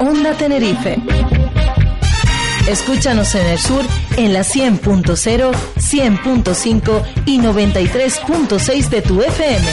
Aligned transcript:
Onda 0.00 0.34
Tenerife. 0.36 0.98
Escúchanos 2.68 3.34
en 3.34 3.46
el 3.46 3.58
sur 3.58 3.82
en 4.18 4.34
la 4.34 4.40
100.0, 4.40 5.52
100.5 5.76 7.02
y 7.24 7.38
93.6 7.38 8.88
de 8.90 9.02
tu 9.02 9.22
FM. 9.22 9.66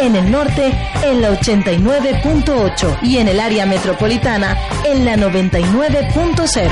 En 0.00 0.14
el 0.14 0.30
norte 0.30 0.72
en 1.04 1.22
la 1.22 1.30
89.8 1.30 2.98
y 3.02 3.16
en 3.16 3.28
el 3.28 3.40
área 3.40 3.64
metropolitana 3.64 4.58
en 4.84 5.06
la 5.06 5.16
99.0. 5.16 6.70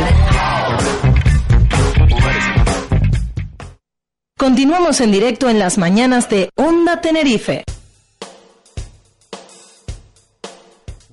Continuamos 4.37 5.01
en 5.01 5.11
directo 5.11 5.49
en 5.49 5.59
las 5.59 5.79
mañanas 5.79 6.29
de 6.29 6.51
Onda 6.55 7.01
Tenerife. 7.01 7.65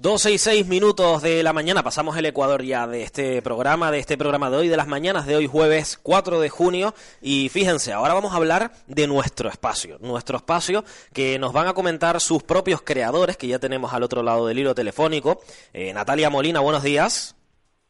12 0.01 0.31
y 0.31 0.37
6 0.39 0.67
minutos 0.67 1.21
de 1.21 1.43
la 1.43 1.53
mañana, 1.53 1.83
pasamos 1.83 2.17
el 2.17 2.25
Ecuador 2.25 2.63
ya 2.63 2.87
de 2.87 3.03
este 3.03 3.39
programa, 3.43 3.91
de 3.91 3.99
este 3.99 4.17
programa 4.17 4.49
de 4.49 4.57
hoy, 4.57 4.67
de 4.67 4.75
las 4.75 4.87
mañanas 4.87 5.27
de 5.27 5.35
hoy, 5.35 5.45
jueves 5.45 5.99
4 6.01 6.39
de 6.39 6.49
junio. 6.49 6.95
Y 7.21 7.49
fíjense, 7.49 7.93
ahora 7.93 8.15
vamos 8.15 8.33
a 8.33 8.37
hablar 8.37 8.71
de 8.87 9.05
nuestro 9.05 9.47
espacio, 9.47 9.99
nuestro 9.99 10.37
espacio 10.37 10.83
que 11.13 11.37
nos 11.37 11.53
van 11.53 11.67
a 11.67 11.75
comentar 11.75 12.19
sus 12.19 12.41
propios 12.41 12.81
creadores, 12.81 13.37
que 13.37 13.45
ya 13.45 13.59
tenemos 13.59 13.93
al 13.93 14.01
otro 14.01 14.23
lado 14.23 14.47
del 14.47 14.57
hilo 14.57 14.73
telefónico. 14.73 15.39
Eh, 15.71 15.93
Natalia 15.93 16.31
Molina, 16.31 16.61
buenos 16.61 16.81
días. 16.81 17.35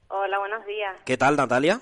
Hola, 0.10 0.38
buenos 0.38 0.66
días. 0.66 0.94
¿Qué 1.06 1.16
tal, 1.16 1.38
Natalia? 1.38 1.80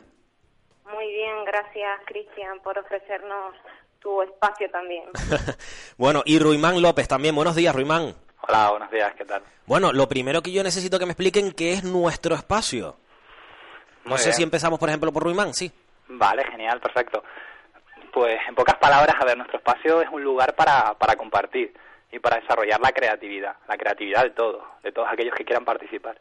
Muy 0.93 1.08
bien, 1.08 1.43
gracias, 1.43 2.02
Cristian, 2.05 2.59
por 2.59 2.77
ofrecernos 2.77 3.55
tu 3.99 4.21
espacio 4.21 4.69
también. 4.69 5.05
bueno, 5.97 6.21
y 6.23 6.38
Ruimán 6.38 6.80
López 6.83 7.08
también, 7.08 7.33
buenos 7.33 7.55
días, 7.55 7.73
Ruimán. 7.73 8.14
Hola, 8.50 8.72
buenos 8.72 8.89
días, 8.89 9.14
¿qué 9.14 9.25
tal? 9.25 9.44
Bueno, 9.67 9.94
lo 9.94 10.09
primero 10.09 10.42
que 10.42 10.52
yo 10.52 10.64
necesito 10.64 10.97
que 10.97 11.05
me 11.05 11.11
expliquen 11.11 11.52
qué 11.52 11.73
es 11.73 11.83
nuestro 11.83 12.33
espacio. 12.33 12.95
No 14.05 14.17
sé 14.17 14.33
si 14.33 14.42
empezamos, 14.42 14.80
por 14.80 14.89
ejemplo, 14.89 15.11
por 15.11 15.22
Ruimán, 15.22 15.53
sí. 15.53 15.72
Vale, 16.08 16.44
genial, 16.45 16.80
perfecto. 16.80 17.23
Pues 18.11 18.39
en 18.47 18.55
pocas 18.55 18.75
palabras, 18.77 19.16
a 19.20 19.25
ver, 19.25 19.38
nuestro 19.38 19.59
espacio 19.59 20.02
es 20.02 20.09
un 20.09 20.23
lugar 20.23 20.55
para, 20.55 20.95
para 20.95 21.16
compartir 21.16 21.75
y 22.11 22.17
para 22.17 22.39
desarrollar 22.39 22.80
la 22.81 22.92
creatividad, 22.92 23.55
la 23.67 23.77
creatividad 23.77 24.23
de 24.23 24.31
todos, 24.31 24.64
de 24.81 24.92
todos 24.94 25.09
aquellos 25.11 25.36
que 25.36 25.45
quieran 25.45 25.64
participar. 25.64 26.20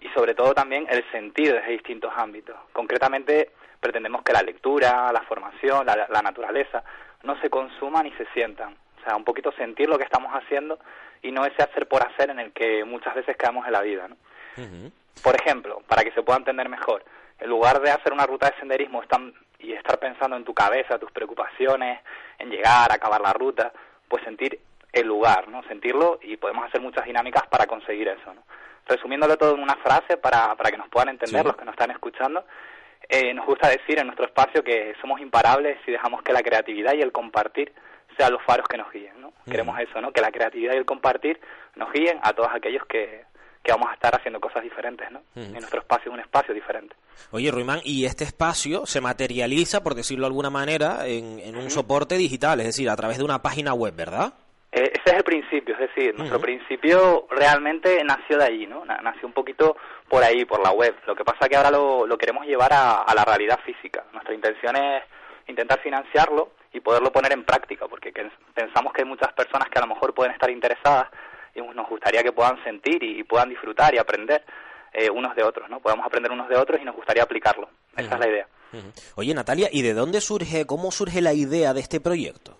Y 0.00 0.08
sobre 0.08 0.34
todo 0.34 0.52
también 0.54 0.88
el 0.90 1.08
sentir 1.12 1.52
desde 1.52 1.70
distintos 1.70 2.12
ámbitos. 2.16 2.56
Concretamente, 2.72 3.52
pretendemos 3.78 4.24
que 4.24 4.32
la 4.32 4.42
lectura, 4.42 5.12
la 5.12 5.22
formación, 5.22 5.86
la, 5.86 6.08
la 6.10 6.20
naturaleza, 6.20 6.82
no 7.22 7.40
se 7.40 7.48
consuman 7.48 8.08
y 8.08 8.12
se 8.14 8.26
sientan. 8.34 8.76
O 9.00 9.04
sea, 9.04 9.14
un 9.14 9.22
poquito 9.24 9.52
sentir 9.52 9.88
lo 9.88 9.98
que 9.98 10.04
estamos 10.04 10.32
haciendo 10.34 10.80
y 11.22 11.30
no 11.32 11.44
ese 11.44 11.62
hacer 11.62 11.86
por 11.86 12.02
hacer 12.06 12.30
en 12.30 12.40
el 12.40 12.52
que 12.52 12.84
muchas 12.84 13.14
veces 13.14 13.36
quedamos 13.36 13.66
en 13.66 13.72
la 13.72 13.82
vida. 13.82 14.08
¿no? 14.08 14.16
Por 15.22 15.36
ejemplo, 15.40 15.82
para 15.86 16.02
que 16.02 16.12
se 16.12 16.22
pueda 16.22 16.38
entender 16.38 16.68
mejor, 16.68 17.04
en 17.38 17.48
lugar 17.48 17.80
de 17.80 17.90
hacer 17.90 18.12
una 18.12 18.26
ruta 18.26 18.50
de 18.50 18.58
senderismo 18.58 19.02
y 19.58 19.72
estar 19.72 19.98
pensando 19.98 20.36
en 20.36 20.44
tu 20.44 20.54
cabeza, 20.54 20.98
tus 20.98 21.12
preocupaciones, 21.12 22.00
en 22.38 22.50
llegar, 22.50 22.92
acabar 22.92 23.20
la 23.20 23.32
ruta, 23.32 23.72
pues 24.08 24.22
sentir 24.24 24.60
el 24.92 25.06
lugar, 25.06 25.48
¿no? 25.48 25.62
Sentirlo 25.64 26.18
y 26.22 26.36
podemos 26.36 26.66
hacer 26.66 26.80
muchas 26.80 27.04
dinámicas 27.04 27.46
para 27.48 27.66
conseguir 27.66 28.08
eso, 28.08 28.34
¿no? 28.34 28.42
Resumiéndolo 28.86 29.36
todo 29.36 29.54
en 29.54 29.62
una 29.62 29.76
frase 29.76 30.16
para, 30.16 30.54
para 30.56 30.70
que 30.70 30.78
nos 30.78 30.88
puedan 30.88 31.10
entender 31.10 31.44
los 31.44 31.56
que 31.56 31.64
nos 31.64 31.74
están 31.74 31.92
escuchando, 31.92 32.44
eh, 33.08 33.32
nos 33.34 33.46
gusta 33.46 33.68
decir 33.68 33.98
en 33.98 34.06
nuestro 34.06 34.26
espacio 34.26 34.64
que 34.64 34.94
somos 35.00 35.20
imparables 35.20 35.78
si 35.84 35.92
dejamos 35.92 36.22
que 36.22 36.32
la 36.32 36.42
creatividad 36.42 36.94
y 36.94 37.02
el 37.02 37.12
compartir 37.12 37.72
sean 38.16 38.32
los 38.32 38.42
faros 38.42 38.66
que 38.68 38.78
nos 38.78 38.90
guíen, 38.92 39.19
Queremos 39.50 39.78
eso, 39.80 40.00
¿no? 40.00 40.12
Que 40.12 40.20
la 40.20 40.30
creatividad 40.30 40.74
y 40.74 40.78
el 40.78 40.84
compartir 40.84 41.40
nos 41.76 41.92
guíen 41.92 42.18
a 42.22 42.32
todos 42.32 42.48
aquellos 42.54 42.84
que, 42.86 43.24
que 43.62 43.72
vamos 43.72 43.90
a 43.90 43.94
estar 43.94 44.14
haciendo 44.14 44.40
cosas 44.40 44.62
diferentes, 44.62 45.10
¿no? 45.10 45.22
En 45.36 45.52
nuestro 45.52 45.80
espacio 45.80 46.10
es 46.10 46.14
un 46.14 46.20
espacio 46.20 46.54
diferente. 46.54 46.96
Oye, 47.30 47.50
Ruimán, 47.50 47.80
y 47.84 48.06
este 48.06 48.24
espacio 48.24 48.86
se 48.86 49.00
materializa, 49.00 49.82
por 49.82 49.94
decirlo 49.94 50.22
de 50.22 50.28
alguna 50.28 50.50
manera, 50.50 51.06
en, 51.06 51.56
un 51.56 51.70
soporte 51.70 52.16
digital, 52.16 52.60
es 52.60 52.66
decir, 52.66 52.88
a 52.88 52.96
través 52.96 53.18
de 53.18 53.24
una 53.24 53.42
página 53.42 53.74
web, 53.74 53.94
¿verdad? 53.94 54.32
Eh, 54.72 54.92
ese 54.94 55.10
es 55.10 55.14
el 55.14 55.24
principio, 55.24 55.74
es 55.74 55.80
decir, 55.80 56.14
nuestro 56.16 56.40
principio 56.40 57.26
realmente 57.30 58.02
nació 58.04 58.38
de 58.38 58.44
allí, 58.44 58.66
¿no? 58.66 58.84
Nació 58.84 59.26
un 59.26 59.34
poquito 59.34 59.76
por 60.08 60.22
ahí, 60.22 60.44
por 60.44 60.62
la 60.62 60.70
web. 60.70 60.94
Lo 61.06 61.14
que 61.14 61.24
pasa 61.24 61.40
es 61.42 61.48
que 61.50 61.56
ahora 61.56 61.70
lo, 61.70 62.06
lo 62.06 62.16
queremos 62.16 62.46
llevar 62.46 62.72
a, 62.72 63.02
a 63.02 63.14
la 63.14 63.24
realidad 63.24 63.58
física. 63.64 64.04
Nuestra 64.12 64.34
intención 64.34 64.76
es 64.76 65.02
intentar 65.48 65.80
financiarlo 65.80 66.52
y 66.72 66.80
poderlo 66.80 67.10
poner 67.12 67.32
en 67.32 67.44
práctica, 67.44 67.88
porque 67.88 68.12
pensamos 68.54 68.92
que 68.92 69.02
hay 69.02 69.08
muchas 69.08 69.32
personas 69.32 69.68
que 69.68 69.78
a 69.78 69.82
lo 69.82 69.88
mejor 69.88 70.14
pueden 70.14 70.32
estar 70.32 70.50
interesadas 70.50 71.08
y 71.54 71.60
nos 71.60 71.88
gustaría 71.88 72.22
que 72.22 72.32
puedan 72.32 72.62
sentir 72.62 73.02
y 73.02 73.24
puedan 73.24 73.48
disfrutar 73.48 73.94
y 73.94 73.98
aprender 73.98 74.44
eh, 74.92 75.10
unos 75.10 75.34
de 75.34 75.42
otros, 75.42 75.68
¿no? 75.68 75.80
Podamos 75.80 76.06
aprender 76.06 76.30
unos 76.32 76.48
de 76.48 76.56
otros 76.56 76.80
y 76.80 76.84
nos 76.84 76.94
gustaría 76.94 77.22
aplicarlo. 77.22 77.68
Esa 77.96 78.14
es 78.14 78.20
la 78.20 78.28
idea. 78.28 78.46
Oye, 79.16 79.34
Natalia, 79.34 79.68
¿y 79.72 79.82
de 79.82 79.94
dónde 79.94 80.20
surge, 80.20 80.66
cómo 80.66 80.92
surge 80.92 81.20
la 81.20 81.32
idea 81.32 81.72
de 81.74 81.80
este 81.80 82.00
proyecto? 82.00 82.56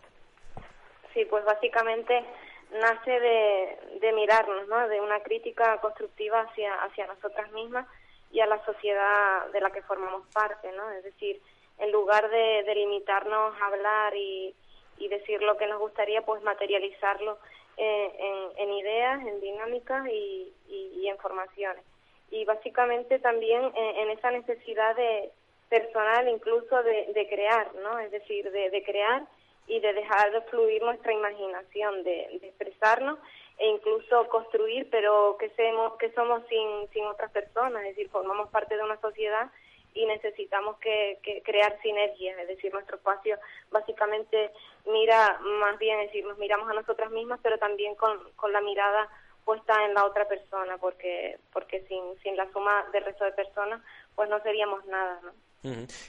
Sí, 1.14 1.24
pues 1.30 1.44
básicamente 1.44 2.24
nace 2.72 3.10
de, 3.10 3.78
de 4.00 4.12
mirarnos, 4.12 4.66
¿no? 4.68 4.88
De 4.88 5.00
una 5.00 5.20
crítica 5.20 5.78
constructiva 5.80 6.40
hacia, 6.40 6.74
hacia 6.82 7.06
nosotras 7.06 7.50
mismas 7.52 7.86
y 8.32 8.40
a 8.40 8.46
la 8.46 8.64
sociedad 8.64 9.46
de 9.52 9.60
la 9.60 9.70
que 9.70 9.82
formamos 9.82 10.26
parte, 10.32 10.70
¿no? 10.72 10.90
Es 10.90 11.04
decir, 11.04 11.40
en 11.80 11.92
lugar 11.92 12.28
de, 12.30 12.62
de 12.64 12.74
limitarnos 12.74 13.54
a 13.60 13.66
hablar 13.66 14.14
y, 14.14 14.54
y, 14.98 15.08
decir 15.08 15.42
lo 15.42 15.56
que 15.56 15.66
nos 15.66 15.80
gustaría, 15.80 16.22
pues 16.22 16.42
materializarlo 16.42 17.38
en, 17.76 18.50
en, 18.56 18.70
ideas, 18.74 19.26
en 19.26 19.40
dinámicas 19.40 20.06
y, 20.08 20.52
y, 20.68 21.08
en 21.08 21.16
formaciones. 21.18 21.84
Y 22.30 22.44
básicamente 22.44 23.18
también 23.18 23.72
en, 23.74 24.10
esa 24.10 24.30
necesidad 24.30 24.94
de 24.94 25.30
personal 25.68 26.28
incluso 26.28 26.82
de, 26.82 27.12
de 27.14 27.28
crear, 27.28 27.74
¿no? 27.76 27.98
Es 27.98 28.10
decir, 28.10 28.50
de, 28.50 28.70
de, 28.70 28.82
crear 28.84 29.26
y 29.66 29.80
de 29.80 29.92
dejar 29.92 30.32
de 30.32 30.40
fluir 30.42 30.82
nuestra 30.82 31.12
imaginación, 31.12 32.02
de, 32.04 32.38
de 32.40 32.48
expresarnos 32.48 33.18
e 33.58 33.68
incluso 33.68 34.26
construir, 34.28 34.88
pero 34.90 35.36
que, 35.38 35.50
seamos, 35.50 35.96
que 35.98 36.10
somos 36.12 36.42
sin, 36.48 36.88
sin 36.92 37.04
otras 37.06 37.30
personas, 37.30 37.82
es 37.84 37.90
decir, 37.90 38.08
formamos 38.10 38.48
parte 38.48 38.76
de 38.76 38.82
una 38.82 38.98
sociedad 39.00 39.50
y 39.94 40.06
necesitamos 40.06 40.78
que, 40.78 41.18
crear 41.44 41.80
sinergias, 41.82 42.38
es 42.38 42.48
decir, 42.48 42.72
nuestro 42.72 42.96
espacio 42.96 43.38
básicamente 43.70 44.50
mira 44.86 45.38
más 45.60 45.78
bien, 45.78 46.00
es 46.00 46.06
decir, 46.06 46.24
nos 46.24 46.38
miramos 46.38 46.70
a 46.70 46.74
nosotras 46.74 47.10
mismas, 47.10 47.40
pero 47.42 47.58
también 47.58 47.94
con, 47.94 48.18
con 48.36 48.52
la 48.52 48.60
mirada 48.60 49.08
puesta 49.44 49.84
en 49.84 49.94
la 49.94 50.04
otra 50.04 50.28
persona, 50.28 50.78
porque 50.78 51.38
porque 51.52 51.82
sin, 51.88 52.18
sin 52.22 52.36
la 52.36 52.50
suma 52.52 52.86
del 52.92 53.04
resto 53.04 53.24
de 53.24 53.32
personas, 53.32 53.82
pues 54.14 54.28
no 54.28 54.40
seríamos 54.42 54.84
nada, 54.86 55.20
¿no? 55.22 55.32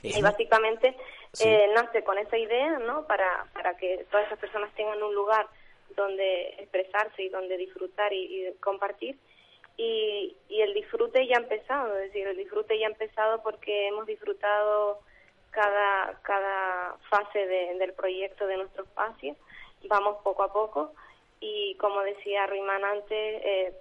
Y 0.01 0.21
básicamente 0.21 0.95
eh, 1.41 1.67
nace 1.73 2.03
con 2.05 2.17
esa 2.17 2.37
idea, 2.37 2.79
¿no? 2.79 3.05
Para, 3.05 3.47
para 3.53 3.75
que 3.75 4.05
todas 4.09 4.27
esas 4.27 4.39
personas 4.39 4.73
tengan 4.75 5.03
un 5.03 5.13
lugar 5.13 5.45
donde 5.95 6.55
expresarse 6.59 7.23
y 7.23 7.29
donde 7.29 7.57
disfrutar 7.57 8.13
y 8.13 8.53
compartir 8.61 9.17
y, 9.77 10.35
y 10.49 10.61
el 10.61 10.73
disfrute 10.73 11.25
ya 11.27 11.37
ha 11.37 11.41
empezado, 11.41 11.97
es 11.97 12.11
decir, 12.11 12.27
el 12.27 12.37
disfrute 12.37 12.77
ya 12.77 12.87
ha 12.87 12.91
empezado 12.91 13.41
porque 13.41 13.87
hemos 13.87 14.05
disfrutado 14.05 14.99
cada, 15.51 16.19
cada 16.23 16.97
fase 17.09 17.47
del 17.47 17.93
proyecto 17.93 18.47
de 18.47 18.57
nuestro 18.57 18.83
espacio, 18.83 19.35
vamos 19.87 20.17
poco 20.23 20.43
a 20.43 20.53
poco 20.53 20.93
y 21.39 21.75
como 21.77 22.01
decía 22.01 22.45
Ruimán 22.47 22.83
antes, 22.85 23.41
eh, 23.43 23.75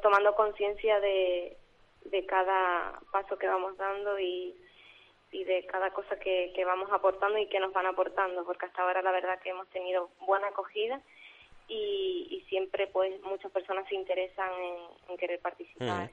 tomando 0.00 0.34
conciencia 0.36 1.00
de, 1.00 1.56
de 2.04 2.26
cada 2.26 3.00
paso 3.10 3.36
que 3.36 3.48
vamos 3.48 3.76
dando 3.76 4.18
y, 4.18 4.54
y 5.32 5.44
de 5.44 5.66
cada 5.66 5.90
cosa 5.90 6.18
que, 6.18 6.52
que 6.54 6.64
vamos 6.64 6.88
aportando 6.92 7.38
y 7.38 7.48
que 7.48 7.60
nos 7.60 7.72
van 7.72 7.86
aportando, 7.86 8.44
porque 8.44 8.66
hasta 8.66 8.82
ahora 8.82 9.02
la 9.02 9.10
verdad 9.10 9.40
que 9.40 9.50
hemos 9.50 9.68
tenido 9.70 10.10
buena 10.20 10.48
acogida 10.48 11.00
y, 11.68 12.44
siempre 12.48 12.86
pues 12.86 13.20
muchas 13.22 13.50
personas 13.50 13.86
se 13.88 13.96
interesan 13.96 14.48
en, 15.08 15.16
querer 15.16 15.40
participar. 15.40 16.08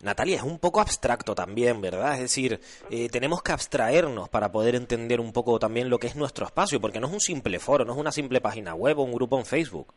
Natalia, 0.00 0.36
es 0.36 0.42
un 0.42 0.58
poco 0.58 0.80
abstracto 0.80 1.34
también, 1.34 1.80
¿verdad? 1.80 2.14
Es 2.14 2.20
decir, 2.20 2.60
eh, 2.90 3.08
tenemos 3.08 3.42
que 3.42 3.52
abstraernos 3.52 4.28
para 4.28 4.50
poder 4.50 4.74
entender 4.74 5.20
un 5.20 5.32
poco 5.32 5.58
también 5.58 5.88
lo 5.90 5.98
que 5.98 6.06
es 6.06 6.16
nuestro 6.16 6.46
espacio, 6.46 6.80
porque 6.80 7.00
no 7.00 7.08
es 7.08 7.12
un 7.12 7.20
simple 7.20 7.58
foro, 7.58 7.84
no 7.84 7.92
es 7.92 7.98
una 7.98 8.12
simple 8.12 8.40
página 8.40 8.74
web 8.74 8.98
o 8.98 9.02
un 9.02 9.12
grupo 9.12 9.38
en 9.38 9.44
Facebook. 9.44 9.92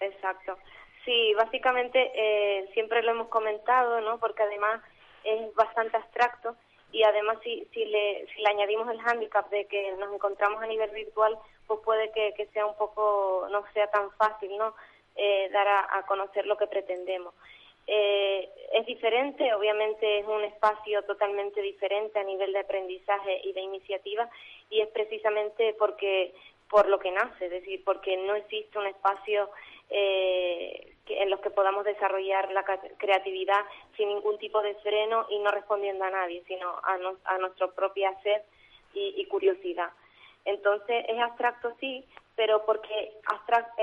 Exacto. 0.00 0.56
Sí, 1.04 1.34
básicamente 1.34 2.10
eh, 2.14 2.70
siempre 2.72 3.02
lo 3.02 3.12
hemos 3.12 3.28
comentado, 3.28 4.00
¿no? 4.00 4.18
Porque 4.18 4.42
además 4.42 4.80
es 5.24 5.54
bastante 5.54 5.96
abstracto 5.96 6.56
y 6.90 7.02
además 7.02 7.38
si, 7.44 7.66
si, 7.74 7.84
le, 7.84 8.26
si 8.34 8.40
le 8.40 8.48
añadimos 8.48 8.88
el 8.88 9.00
hándicap 9.00 9.50
de 9.50 9.66
que 9.66 9.92
nos 9.98 10.12
encontramos 10.14 10.62
a 10.62 10.66
nivel 10.66 10.90
virtual, 10.90 11.38
pues 11.66 11.80
puede 11.84 12.10
que, 12.12 12.34
que 12.34 12.46
sea 12.46 12.66
un 12.66 12.76
poco, 12.76 13.46
no 13.50 13.64
sea 13.72 13.88
tan 13.90 14.10
fácil, 14.12 14.56
¿no? 14.56 14.74
Eh, 15.16 15.48
dar 15.50 15.66
a, 15.66 16.04
conocer 16.06 16.46
lo 16.46 16.56
que 16.56 16.66
pretendemos. 16.66 17.34
Eh, 17.86 18.50
es 18.72 18.84
diferente, 18.84 19.54
obviamente 19.54 20.18
es 20.18 20.26
un 20.26 20.42
espacio 20.44 21.02
totalmente 21.04 21.62
diferente 21.62 22.18
a 22.18 22.24
nivel 22.24 22.52
de 22.52 22.58
aprendizaje 22.58 23.40
y 23.44 23.52
de 23.52 23.60
iniciativa 23.60 24.28
y 24.68 24.80
es 24.80 24.88
precisamente 24.88 25.74
porque 25.78 26.34
por 26.68 26.88
lo 26.88 26.98
que 26.98 27.12
nace, 27.12 27.46
es 27.46 27.50
decir, 27.50 27.82
porque 27.84 28.16
no 28.16 28.34
existe 28.34 28.78
un 28.78 28.88
espacio 28.88 29.48
eh, 29.88 30.94
en 31.08 31.30
los 31.30 31.40
que 31.40 31.50
podamos 31.50 31.84
desarrollar 31.84 32.50
la 32.52 32.64
creatividad 32.98 33.64
sin 33.96 34.08
ningún 34.08 34.36
tipo 34.38 34.60
de 34.60 34.74
freno 34.76 35.26
y 35.30 35.38
no 35.38 35.50
respondiendo 35.52 36.04
a 36.04 36.10
nadie, 36.10 36.42
sino 36.48 36.68
a, 36.68 36.98
a 37.24 37.38
nuestra 37.38 37.68
propia 37.68 38.12
sed 38.22 38.42
y, 38.92 39.24
curiosidad. 39.26 39.90
Entonces 40.46 41.04
es 41.08 41.18
abstracto 41.18 41.74
sí, 41.80 42.06
pero 42.36 42.64
porque 42.64 43.12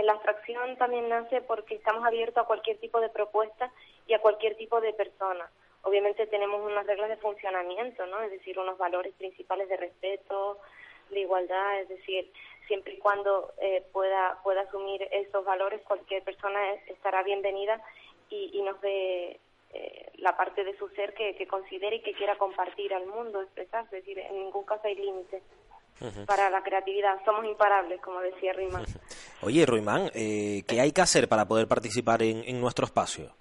la 0.01 0.13
abstracción 0.13 0.77
también 0.77 1.09
nace 1.09 1.41
porque 1.41 1.75
estamos 1.75 2.05
abiertos 2.05 2.43
a 2.43 2.47
cualquier 2.47 2.77
tipo 2.77 3.01
de 3.01 3.09
propuesta 3.09 3.71
y 4.07 4.13
a 4.13 4.19
cualquier 4.19 4.55
tipo 4.55 4.79
de 4.79 4.93
persona. 4.93 5.51
Obviamente 5.81 6.25
tenemos 6.27 6.61
unas 6.61 6.87
reglas 6.87 7.09
de 7.09 7.17
funcionamiento, 7.17 8.05
¿no? 8.05 8.21
Es 8.21 8.31
decir, 8.31 8.57
unos 8.57 8.77
valores 8.77 9.13
principales 9.15 9.67
de 9.67 9.75
respeto, 9.75 10.59
de 11.09 11.19
igualdad, 11.19 11.81
es 11.81 11.89
decir, 11.89 12.31
siempre 12.67 12.93
y 12.93 12.97
cuando 12.99 13.51
eh, 13.59 13.83
pueda 13.91 14.39
pueda 14.41 14.61
asumir 14.61 15.05
esos 15.11 15.43
valores, 15.43 15.81
cualquier 15.81 16.23
persona 16.23 16.73
estará 16.87 17.23
bienvenida 17.23 17.81
y, 18.29 18.61
nos 18.61 18.79
dé 18.81 19.37
eh, 19.73 20.11
la 20.15 20.35
parte 20.37 20.63
de 20.63 20.75
su 20.77 20.87
ser 20.89 21.13
que, 21.13 21.35
que 21.35 21.45
considere 21.45 21.97
y 21.97 22.01
que 22.01 22.13
quiera 22.13 22.37
compartir 22.37 22.93
al 22.93 23.05
mundo, 23.05 23.41
expresarse, 23.41 23.97
es 23.97 24.05
decir, 24.05 24.17
en 24.17 24.39
ningún 24.39 24.63
caso 24.63 24.87
hay 24.87 24.95
límites. 24.95 25.43
Para 26.25 26.49
la 26.49 26.61
creatividad, 26.61 27.15
somos 27.25 27.45
imparables, 27.45 28.01
como 28.01 28.19
decía 28.21 28.53
Ruimán. 28.53 28.83
Oye, 29.41 29.65
Ruimán, 29.65 30.09
eh, 30.13 30.63
¿qué 30.67 30.81
hay 30.81 30.91
que 30.91 31.01
hacer 31.01 31.27
para 31.27 31.45
poder 31.45 31.67
participar 31.67 32.23
en, 32.23 32.43
en 32.45 32.59
nuestro 32.59 32.85
espacio? 32.85 33.31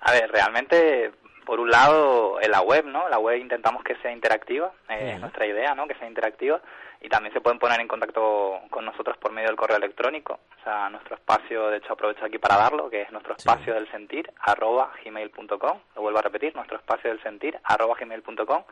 A 0.00 0.12
ver, 0.12 0.30
realmente 0.30 1.12
por 1.44 1.60
un 1.60 1.70
lado 1.70 2.40
en 2.40 2.50
la 2.50 2.60
web, 2.60 2.86
¿no? 2.86 3.08
La 3.08 3.18
web 3.18 3.38
intentamos 3.38 3.82
que 3.84 3.96
sea 3.96 4.12
interactiva, 4.12 4.72
es 4.88 5.20
nuestra 5.20 5.46
idea, 5.46 5.74
¿no? 5.74 5.86
Que 5.86 5.94
sea 5.94 6.08
interactiva 6.08 6.60
y 7.04 7.08
también 7.10 7.34
se 7.34 7.42
pueden 7.42 7.58
poner 7.58 7.80
en 7.80 7.88
contacto 7.88 8.60
con 8.70 8.86
nosotros 8.86 9.18
por 9.18 9.30
medio 9.30 9.48
del 9.48 9.56
correo 9.56 9.76
electrónico, 9.76 10.40
o 10.58 10.64
sea, 10.64 10.88
nuestro 10.88 11.16
espacio, 11.16 11.68
de 11.68 11.76
hecho 11.76 11.92
aprovecho 11.92 12.24
aquí 12.24 12.38
para 12.38 12.56
darlo, 12.56 12.88
que 12.88 13.02
es 13.02 13.12
nuestro 13.12 13.36
espacio 13.36 13.74
del 13.74 13.90
sentir, 13.90 14.32
arroba 14.40 14.90
gmail.com, 15.04 15.78
lo 15.96 16.02
vuelvo 16.02 16.18
a 16.18 16.22
repetir, 16.22 16.56
nuestro 16.56 16.78
espacio 16.78 17.10
del 17.10 17.22
sentir, 17.22 17.60
arroba 17.62 17.94
gmail.com, 18.00 18.64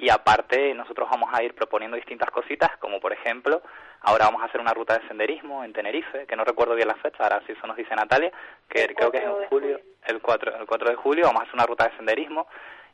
y 0.00 0.08
aparte 0.08 0.74
nosotros 0.74 1.08
vamos 1.10 1.28
a 1.32 1.42
ir 1.42 1.54
proponiendo 1.54 1.96
distintas 1.96 2.30
cositas, 2.30 2.76
como 2.78 3.00
por 3.00 3.12
ejemplo, 3.12 3.62
ahora 4.00 4.24
vamos 4.26 4.42
a 4.42 4.46
hacer 4.46 4.60
una 4.60 4.72
ruta 4.72 4.98
de 4.98 5.06
senderismo 5.08 5.62
en 5.62 5.72
Tenerife, 5.72 6.26
que 6.26 6.36
no 6.36 6.44
recuerdo 6.44 6.74
bien 6.74 6.88
la 6.88 6.94
fecha, 6.94 7.22
ahora 7.22 7.42
sí 7.46 7.52
eso 7.52 7.66
nos 7.66 7.76
dice 7.76 7.94
Natalia, 7.94 8.32
que 8.68 8.94
creo 8.94 9.10
que 9.10 9.18
es 9.18 9.24
en 9.24 9.46
julio, 9.48 9.80
el 10.06 10.20
4, 10.20 10.56
el 10.56 10.66
4 10.66 10.90
de 10.90 10.96
julio, 10.96 11.26
vamos 11.26 11.42
a 11.42 11.44
hacer 11.44 11.54
una 11.54 11.66
ruta 11.66 11.84
de 11.84 11.96
senderismo 11.96 12.48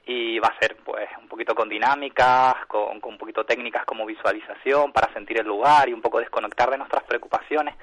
y 0.04 0.38
va 0.38 0.48
a 0.48 0.58
ser 0.58 0.76
pues 0.84 1.08
un 1.20 1.28
poquito 1.28 1.54
con 1.54 1.68
dinámicas, 1.68 2.54
con, 2.66 3.00
con 3.00 3.12
un 3.12 3.18
poquito 3.18 3.44
técnicas 3.44 3.84
como 3.84 4.04
visualización 4.04 4.92
para 4.92 5.12
sentir 5.12 5.38
el 5.38 5.46
lugar 5.46 5.88
y 5.88 5.92
un 5.92 6.02
poco 6.02 6.18
desconectar 6.18 6.70
de 6.70 6.78
nuestras 6.78 7.04
preocupaciones 7.04 7.74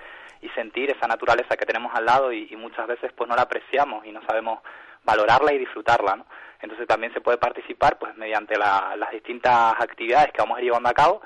y 0.43 0.49
sentir 0.49 0.91
esa 0.91 1.07
naturaleza 1.07 1.55
que 1.55 1.65
tenemos 1.65 1.95
al 1.95 2.05
lado 2.05 2.33
y, 2.33 2.53
muchas 2.57 2.85
veces 2.85 3.11
pues 3.13 3.29
no 3.29 3.35
la 3.35 3.43
apreciamos 3.43 4.05
y 4.05 4.11
no 4.11 4.21
sabemos 4.25 4.59
valorarla 5.03 5.53
y 5.53 5.57
disfrutarla, 5.57 6.17
¿no? 6.17 6.25
Entonces 6.63 6.87
también 6.87 7.13
se 7.13 7.21
puede 7.21 7.37
participar 7.37 7.99
pues 7.99 8.15
mediante 8.15 8.57
las 8.57 9.11
distintas 9.11 9.73
actividades 9.79 10.31
que 10.31 10.41
vamos 10.41 10.57
a 10.57 10.61
ir 10.61 10.65
llevando 10.65 10.89
a 10.89 10.93
cabo. 10.93 11.21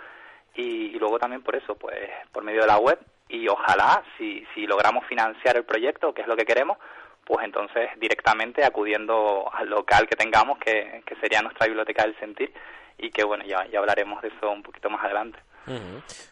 Y, 0.55 0.87
y, 0.87 0.99
luego 0.99 1.19
también 1.19 1.43
por 1.43 1.55
eso 1.55 1.75
pues 1.75 1.95
por 2.31 2.43
medio 2.43 2.61
de 2.61 2.67
la 2.67 2.79
web. 2.79 2.99
Y 3.29 3.47
ojalá 3.47 4.03
si, 4.17 4.45
si 4.53 4.65
logramos 4.65 5.05
financiar 5.05 5.55
el 5.55 5.63
proyecto, 5.63 6.13
que 6.13 6.23
es 6.23 6.27
lo 6.27 6.35
que 6.35 6.45
queremos, 6.45 6.77
pues 7.23 7.45
entonces 7.45 7.89
directamente 7.99 8.63
acudiendo 8.63 9.49
al 9.53 9.69
local 9.69 10.07
que 10.07 10.15
tengamos, 10.15 10.57
que, 10.59 11.03
sería 11.21 11.41
nuestra 11.41 11.67
biblioteca 11.67 12.03
del 12.03 12.17
sentir, 12.19 12.51
y 12.97 13.11
que 13.11 13.23
bueno, 13.23 13.43
ya, 13.43 13.65
ya 13.67 13.79
hablaremos 13.79 14.21
de 14.21 14.29
eso 14.29 14.49
un 14.49 14.63
poquito 14.63 14.89
más 14.89 15.03
adelante. 15.03 15.37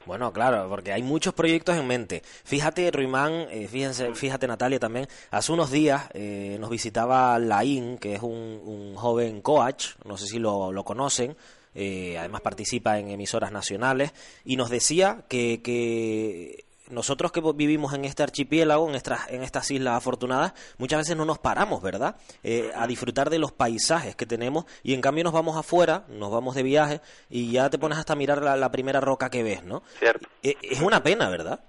Bueno, 0.05 0.31
claro, 0.31 0.67
porque 0.69 0.93
hay 0.93 1.03
muchos 1.03 1.33
proyectos 1.33 1.75
en 1.75 1.87
mente. 1.87 2.23
Fíjate, 2.43 2.89
Ruimán, 2.91 3.47
eh, 3.51 3.67
fíjense, 3.67 4.13
fíjate 4.13 4.47
Natalia 4.47 4.79
también, 4.79 5.07
hace 5.31 5.51
unos 5.51 5.71
días 5.71 6.05
eh, 6.13 6.57
nos 6.59 6.69
visitaba 6.69 7.37
Laín, 7.39 7.97
que 7.97 8.15
es 8.15 8.21
un, 8.21 8.93
joven 8.95 9.41
coach, 9.41 9.89
no 10.05 10.17
sé 10.17 10.27
si 10.27 10.39
lo, 10.39 10.71
lo 10.71 10.85
conocen, 10.85 11.35
eh, 11.73 12.17
además 12.17 12.41
participa 12.41 12.97
en 12.97 13.09
emisoras 13.09 13.51
nacionales, 13.51 14.13
y 14.45 14.55
nos 14.55 14.69
decía 14.69 15.25
que, 15.27 15.61
que 15.61 16.65
nosotros 16.89 17.31
que 17.31 17.41
vivimos 17.55 17.93
en 17.93 18.05
este 18.05 18.23
archipiélago, 18.23 18.87
en 18.89 18.95
estas, 18.95 19.29
en 19.29 19.43
estas 19.43 19.69
islas 19.71 19.95
afortunadas, 19.95 20.53
muchas 20.77 20.99
veces 20.99 21.17
no 21.17 21.25
nos 21.25 21.39
paramos, 21.39 21.81
¿verdad? 21.81 22.15
Eh, 22.43 22.71
a 22.75 22.87
disfrutar 22.87 23.29
de 23.29 23.39
los 23.39 23.51
paisajes 23.51 24.15
que 24.15 24.25
tenemos 24.25 24.65
y 24.83 24.93
en 24.93 25.01
cambio 25.01 25.23
nos 25.23 25.33
vamos 25.33 25.57
afuera, 25.57 26.05
nos 26.09 26.31
vamos 26.31 26.55
de 26.55 26.63
viaje 26.63 27.01
y 27.29 27.51
ya 27.51 27.69
te 27.69 27.77
pones 27.77 27.97
hasta 27.97 28.13
a 28.13 28.15
mirar 28.15 28.41
la, 28.41 28.71
primera 28.71 28.99
roca 28.99 29.29
que 29.29 29.43
ves, 29.43 29.63
¿no? 29.63 29.83
Cierto. 29.99 30.27
Eh, 30.43 30.55
es 30.61 30.81
una 30.81 31.01
pena, 31.01 31.29
¿verdad? 31.29 31.61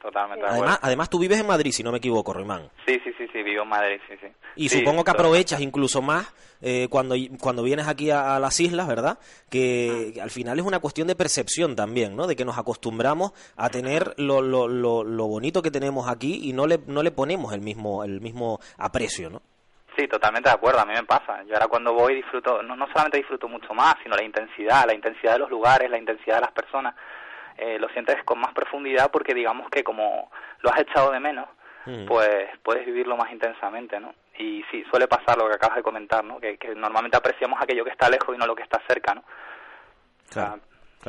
Totalmente. 0.00 0.46
Además, 0.46 0.78
además, 0.82 1.10
tú 1.10 1.18
vives 1.18 1.38
en 1.38 1.46
Madrid, 1.46 1.72
si 1.72 1.82
no 1.82 1.92
me 1.92 1.98
equivoco, 1.98 2.32
Rimán. 2.32 2.70
Sí, 2.86 3.00
sí, 3.04 3.12
sí, 3.16 3.28
sí, 3.32 3.42
vivo 3.42 3.62
en 3.62 3.68
Madrid, 3.68 4.00
sí, 4.08 4.14
sí. 4.20 4.28
Y 4.56 4.68
supongo 4.68 5.04
que 5.04 5.10
aprovechas 5.10 5.60
incluso 5.60 6.02
más 6.02 6.32
eh, 6.62 6.88
cuando, 6.90 7.14
cuando 7.40 7.62
vienes 7.62 7.88
aquí 7.88 8.10
a, 8.10 8.38
las 8.38 8.58
islas, 8.60 8.86
¿verdad? 8.88 9.18
Que, 9.48 10.18
al 10.22 10.30
final 10.30 10.58
es 10.58 10.64
una 10.64 10.80
cuestión 10.80 11.08
de 11.08 11.14
percepción 11.14 11.76
también, 11.76 12.16
¿no? 12.16 12.26
De 12.26 12.36
que 12.36 12.44
nos 12.44 12.58
acostumbramos 12.58 13.32
a 13.56 13.70
tener 13.70 14.14
lo, 14.18 14.42
lo, 14.42 14.68
lo, 14.68 15.04
lo 15.04 15.26
bonito 15.26 15.62
que 15.62 15.70
tenemos 15.70 16.08
aquí 16.08 16.40
y 16.48 16.52
no 16.52 16.66
le, 16.66 16.80
no 16.86 17.02
le 17.02 17.10
ponemos 17.10 17.52
el 17.52 17.60
mismo, 17.60 18.04
el 18.04 18.20
mismo 18.20 18.60
aprecio, 18.78 19.30
¿no? 19.30 19.42
Sí, 19.96 20.06
totalmente 20.06 20.48
de 20.48 20.54
acuerdo, 20.54 20.80
a 20.80 20.86
mí 20.86 20.94
me 20.94 21.02
pasa. 21.04 21.42
Yo 21.44 21.54
ahora 21.54 21.66
cuando 21.66 21.92
voy 21.92 22.14
disfruto, 22.14 22.62
no, 22.62 22.76
no 22.76 22.86
solamente 22.86 23.18
disfruto 23.18 23.48
mucho 23.48 23.74
más, 23.74 23.96
sino 24.02 24.16
la 24.16 24.22
intensidad, 24.22 24.86
la 24.86 24.94
intensidad 24.94 25.34
de 25.34 25.40
los 25.40 25.50
lugares, 25.50 25.90
la 25.90 25.98
intensidad 25.98 26.36
de 26.36 26.42
las 26.42 26.52
personas 26.52 26.94
eh, 27.60 27.78
lo 27.78 27.88
sientes 27.90 28.16
con 28.24 28.40
más 28.40 28.54
profundidad 28.54 29.10
porque 29.10 29.34
digamos 29.34 29.68
que 29.68 29.84
como 29.84 30.30
lo 30.60 30.72
has 30.72 30.80
echado 30.80 31.12
de 31.12 31.20
menos, 31.20 31.46
mm. 31.84 32.06
pues 32.06 32.48
puedes 32.62 32.86
vivirlo 32.86 33.18
más 33.18 33.30
intensamente, 33.30 34.00
¿no? 34.00 34.14
Y 34.38 34.64
sí, 34.70 34.82
suele 34.90 35.06
pasar 35.06 35.36
lo 35.36 35.46
que 35.46 35.56
acabas 35.56 35.76
de 35.76 35.82
comentar, 35.82 36.24
¿no? 36.24 36.40
Que, 36.40 36.56
normalmente 36.74 37.18
apreciamos 37.18 37.60
aquello 37.60 37.84
que 37.84 37.90
está 37.90 38.08
lejos 38.08 38.34
y 38.34 38.38
no 38.38 38.46
lo 38.46 38.54
que 38.54 38.62
está 38.62 38.80
cerca, 38.88 39.14
¿no? 39.14 39.22
Claro. 40.30 40.60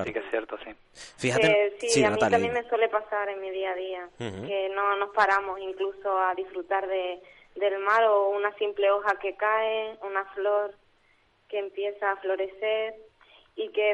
Sí 0.03 0.13
que 0.13 0.20
es 0.20 0.29
cierto, 0.29 0.58
sí. 0.65 0.74
Fíjate, 1.17 1.67
eh, 1.67 1.75
sí, 1.79 2.03
a 2.03 2.12
mí 2.12 2.20
también 2.20 2.53
me 2.53 2.67
suele 2.67 2.89
pasar 2.89 3.29
en 3.29 3.41
mi 3.41 3.50
día 3.50 3.72
a 3.72 3.75
día, 3.75 4.10
que 4.17 4.70
no 4.74 4.98
nos 4.98 5.10
paramos 5.12 5.60
incluso 5.60 6.20
a 6.20 6.36
disfrutar 6.36 6.86
de, 6.88 7.22
del 7.55 7.79
mar 7.79 8.03
o 8.05 8.29
una 8.29 8.53
simple 8.55 8.91
hoja 8.91 9.15
que 9.22 9.36
cae, 9.36 9.98
una 10.01 10.25
flor 10.34 10.75
que 11.48 11.60
empieza 11.60 12.12
a 12.12 12.17
florecer, 12.17 12.96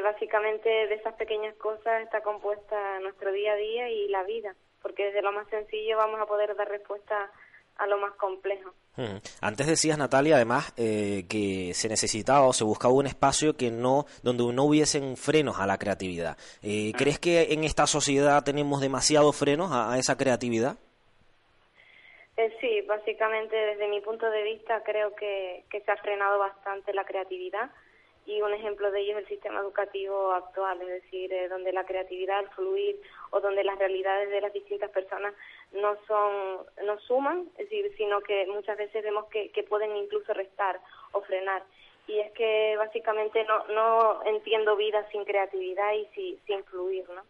básicamente 0.02 0.68
de 0.68 0.94
esas 0.94 1.14
pequeñas 1.14 1.54
cosas 1.56 2.02
está 2.02 2.22
compuesta 2.22 3.00
nuestro 3.00 3.32
día 3.32 3.52
a 3.52 3.56
día 3.56 3.88
y 3.90 4.08
la 4.08 4.22
vida, 4.24 4.54
porque 4.82 5.06
desde 5.06 5.22
lo 5.22 5.32
más 5.32 5.48
sencillo 5.48 5.96
vamos 5.96 6.20
a 6.20 6.26
poder 6.26 6.54
dar 6.56 6.68
respuesta 6.68 7.30
a 7.76 7.86
lo 7.86 7.98
más 7.98 8.12
complejo. 8.14 8.74
Antes 9.40 9.68
decías, 9.68 9.96
Natalia, 9.96 10.34
además, 10.34 10.74
eh, 10.76 11.24
que 11.30 11.72
se 11.72 11.88
necesitaba 11.88 12.46
o 12.46 12.52
se 12.52 12.64
buscaba 12.64 12.92
un 12.92 13.06
espacio 13.06 13.56
que 13.56 13.70
no, 13.70 14.06
donde 14.24 14.52
no 14.52 14.64
hubiesen 14.64 15.16
frenos 15.16 15.60
a 15.60 15.66
la 15.68 15.78
creatividad. 15.78 16.36
Eh, 16.62 16.92
¿Crees 16.98 17.20
que 17.20 17.52
en 17.52 17.62
esta 17.62 17.86
sociedad 17.86 18.42
tenemos 18.42 18.80
demasiados 18.80 19.38
frenos 19.38 19.70
a, 19.72 19.96
esa 19.98 20.16
creatividad? 20.16 20.76
Eh, 22.36 22.56
sí, 22.60 22.80
básicamente 22.88 23.54
desde 23.54 23.86
mi 23.86 24.00
punto 24.00 24.28
de 24.28 24.42
vista 24.42 24.82
creo 24.82 25.14
que, 25.14 25.64
que 25.70 25.80
se 25.80 25.92
ha 25.92 25.96
frenado 25.98 26.40
bastante 26.40 26.92
la 26.92 27.04
creatividad 27.04 27.70
y 28.28 28.42
un 28.42 28.52
ejemplo 28.52 28.90
de 28.90 29.00
ello 29.00 29.12
es 29.12 29.24
el 29.24 29.28
sistema 29.28 29.60
educativo 29.60 30.32
actual, 30.32 30.82
es 30.82 31.02
decir, 31.02 31.32
eh, 31.32 31.48
donde 31.48 31.72
la 31.72 31.86
creatividad, 31.86 32.40
el 32.40 32.50
fluir 32.50 33.00
o 33.30 33.40
donde 33.40 33.64
las 33.64 33.78
realidades 33.78 34.28
de 34.28 34.42
las 34.42 34.52
distintas 34.52 34.90
personas 34.90 35.32
no 35.72 35.96
son 36.06 36.58
no 36.84 36.98
suman, 37.00 37.48
es 37.56 37.70
decir, 37.70 37.90
sino 37.96 38.20
que 38.20 38.46
muchas 38.46 38.76
veces 38.76 39.02
vemos 39.02 39.24
que, 39.30 39.50
que 39.50 39.62
pueden 39.62 39.96
incluso 39.96 40.34
restar 40.34 40.78
o 41.12 41.22
frenar. 41.22 41.62
Y 42.06 42.20
es 42.20 42.30
que 42.32 42.76
básicamente 42.76 43.44
no, 43.44 43.66
no 43.68 44.22
entiendo 44.26 44.76
vida 44.76 45.08
sin 45.10 45.24
creatividad 45.24 45.94
y 45.94 46.06
si, 46.14 46.38
sin 46.46 46.62
fluir, 46.64 47.08
¿no? 47.08 47.22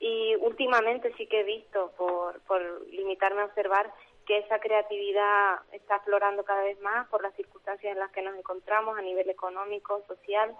Y 0.00 0.34
últimamente 0.36 1.14
sí 1.16 1.26
que 1.26 1.40
he 1.40 1.44
visto, 1.44 1.92
por, 1.96 2.40
por 2.42 2.60
limitarme 2.90 3.40
a 3.40 3.46
observar, 3.46 3.90
que 4.26 4.38
esa 4.38 4.58
creatividad 4.58 5.60
está 5.72 5.96
aflorando 5.96 6.44
cada 6.44 6.62
vez 6.62 6.78
más 6.80 7.08
por 7.08 7.22
las 7.22 7.34
circunstancias 7.34 7.92
en 7.92 8.00
las 8.00 8.10
que 8.10 8.22
nos 8.22 8.36
encontramos 8.36 8.98
a 8.98 9.02
nivel 9.02 9.30
económico, 9.30 10.02
social 10.06 10.54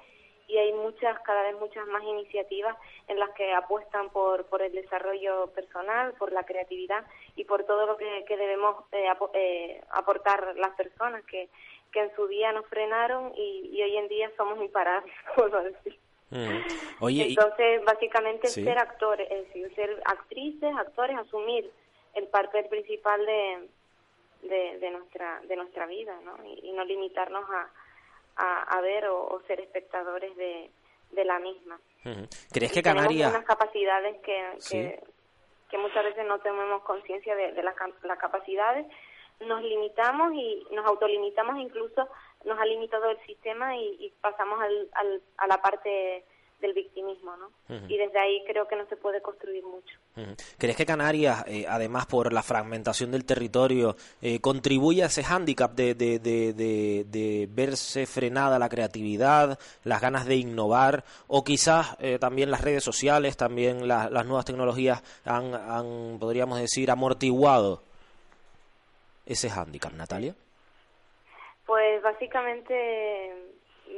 y 0.49 0.59
hay 0.59 0.73
muchas, 0.73 1.19
cada 1.23 1.43
vez 1.43 1.57
muchas 1.59 1.87
más 1.89 2.05
iniciativas 2.05 2.77
en 3.09 3.19
las 3.19 3.31
que 3.31 3.53
apuestan 3.53 4.11
por, 4.11 4.47
por 4.47 4.63
el 4.63 4.73
desarrollo 4.73 5.49
personal, 5.49 6.13
por 6.15 6.33
la 6.33 6.45
creatividad 6.45 7.05
y 7.35 7.45
por 7.45 7.65
todo 7.65 7.87
lo 7.87 7.97
que, 7.97 8.25
debemos 8.29 8.85
eh, 8.93 9.09
eh, 9.35 9.81
aportar 9.91 10.55
las 10.57 10.75
personas 10.77 11.25
que, 11.25 11.49
que 11.93 12.01
en 12.01 12.15
su 12.15 12.27
día 12.29 12.53
nos 12.53 12.67
frenaron 12.67 13.33
y, 13.37 13.83
hoy 13.83 13.97
en 13.97 14.09
día 14.09 14.31
somos 14.37 14.59
imparables, 14.61 15.13
decir. 15.65 15.99
Mm. 16.31 17.09
Entonces, 17.09 17.85
básicamente, 17.85 18.49
ser 18.49 18.79
actores, 18.79 19.29
es 19.31 19.47
decir, 19.47 19.75
ser 19.75 20.03
actrices, 20.05 20.75
actores, 20.77 21.17
asumir 21.17 21.71
el 22.17 22.29
papel 22.29 22.67
principal 22.67 23.25
de, 23.25 23.69
de, 24.81 24.91
nuestra 24.91 25.41
de 25.43 25.57
nuestra 25.57 25.87
vida, 25.87 26.19
¿no? 26.25 26.37
Y, 26.45 26.73
no 26.73 26.85
limitarnos 26.85 27.45
a, 28.37 28.77
a, 28.77 28.81
ver 28.81 29.07
o, 29.07 29.41
ser 29.47 29.61
espectadores 29.61 30.35
de, 30.37 30.71
de 31.13 31.25
la 31.25 31.39
misma. 31.39 31.79
¿Crees 32.53 32.73
que 32.73 32.83
Canarias... 32.83 33.31
Unas 33.31 33.45
capacidades 33.45 34.17
que, 34.23 35.01
que, 35.71 35.79
muchas 35.79 36.05
veces 36.05 36.27
no 36.27 36.39
tenemos 36.41 36.83
conciencia 36.83 37.35
de, 37.35 37.53
de 37.53 37.63
las, 37.63 37.75
las 38.03 38.19
capacidades, 38.19 38.87
nos 39.41 39.63
limitamos 39.63 40.33
y 40.33 40.67
nos 40.71 40.87
autolimitamos, 40.87 41.59
incluso 41.59 42.09
nos 42.45 42.59
ha 42.59 42.65
limitado 42.65 43.11
el 43.11 43.21
sistema 43.27 43.77
y, 43.77 44.13
pasamos 44.23 44.61
al, 44.61 44.89
al, 44.93 45.23
a 45.37 45.47
la 45.47 45.61
parte 45.61 46.25
del 46.61 46.73
victimismo, 46.73 47.37
¿no? 47.37 47.51
Y 47.89 47.99
desde 47.99 48.19
ahí 48.19 48.43
creo 48.47 48.67
que 48.67 48.77
no 48.77 48.87
se 48.87 48.97
puede 48.97 49.21
construir 49.21 49.63
mucho. 49.65 49.99
¿Crees 50.59 50.77
que 50.77 50.87
Canarias, 50.87 51.45
eh, 51.47 51.67
además 51.69 52.07
por 52.07 52.33
la 52.33 52.43
fragmentación 52.43 53.11
del 53.11 53.27
territorio, 53.27 53.97
eh, 54.23 54.41
contribuye 54.41 55.03
a 55.03 55.07
ese 55.07 55.23
hándicap 55.23 55.73
de, 55.73 55.95
de, 55.95 56.19
de, 56.19 57.49
verse 57.51 58.07
frenada 58.07 58.59
la 58.59 58.69
creatividad, 58.69 59.59
las 59.85 60.01
ganas 60.01 60.27
de 60.27 60.37
innovar, 60.37 61.05
o 61.27 61.45
quizás 61.45 61.97
eh, 62.01 62.19
también 62.19 62.51
las 62.51 62.63
redes 62.63 62.85
sociales, 62.85 63.37
también 63.37 63.87
las 63.87 64.27
nuevas 64.27 64.45
tecnologías 64.45 65.03
han, 65.25 65.55
han, 65.55 66.19
podríamos 66.19 66.59
decir, 66.59 66.91
amortiguado 66.91 67.83
ese 69.27 69.51
hándicap, 69.51 69.93
Natalia? 69.93 70.35
Pues 71.67 72.01
básicamente, 72.03 73.35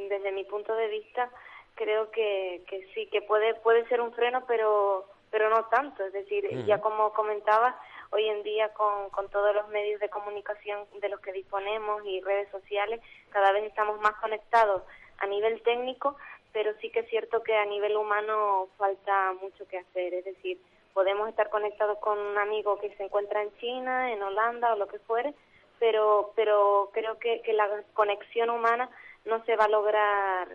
desde 0.08 0.32
mi 0.32 0.44
punto 0.44 0.74
de 0.74 0.88
vista, 0.88 1.30
creo 1.78 2.11
que, 2.11 2.62
que 2.66 2.87
sí, 2.92 3.06
que 3.06 3.23
puede, 3.23 3.54
puede 3.54 3.87
ser 3.88 4.00
un 4.00 4.12
freno, 4.12 4.42
pero, 4.49 5.06
pero 5.30 5.49
no 5.49 5.64
tanto. 5.66 6.04
Es 6.04 6.12
decir, 6.12 6.44
ya 6.66 6.80
como 6.80 7.12
comentaba, 7.12 7.80
hoy 8.11 8.28
en 8.28 8.42
día 8.42 8.73
con, 8.75 9.11
con 9.11 9.28
todos 9.30 9.54
los 9.54 9.68
medios 9.68 10.00
de 10.00 10.08
comunicación 10.08 10.87
de 11.00 11.08
los 11.08 11.20
que 11.20 11.32
disponemos 11.32 12.02
y 12.04 12.20
redes 12.20 12.50
sociales, 12.50 13.00
cada 13.30 13.52
vez 13.52 13.64
estamos 13.64 14.00
más 14.00 14.14
conectados 14.16 14.82
a 15.18 15.26
nivel 15.28 15.62
técnico, 15.62 16.16
pero 16.52 16.73
sí 16.80 16.90
que 16.90 17.00
es 17.00 17.08
cierto 17.08 17.44
que 17.44 17.56
a 17.56 17.64
nivel 17.64 17.97
humano 17.97 18.68
falta 18.76 19.32
mucho 19.40 19.66
que 19.68 19.78
hacer. 19.78 20.14
Es 20.14 20.25
decir, 20.25 20.61
podemos 20.92 21.28
estar 21.28 21.49
conectados 21.49 21.99
con 21.99 22.18
un 22.18 22.38
amigo 22.38 22.78
que 22.80 22.92
se 22.97 23.04
encuentra 23.04 23.40
en 23.40 23.56
China, 23.58 24.12
en 24.12 24.20
Holanda 24.20 24.73
o 24.73 24.76
lo 24.76 24.88
que 24.88 24.99
fuere, 24.99 25.32
pero, 25.78 26.32
pero 26.35 26.90
creo 26.92 27.20
que, 27.20 27.40
que 27.42 27.52
la 27.52 27.68
conexión 27.94 28.50
humana 28.50 28.90
no 29.26 29.44
se 29.44 29.54
va 29.54 29.66
a 29.66 29.68
lograr 29.68 30.49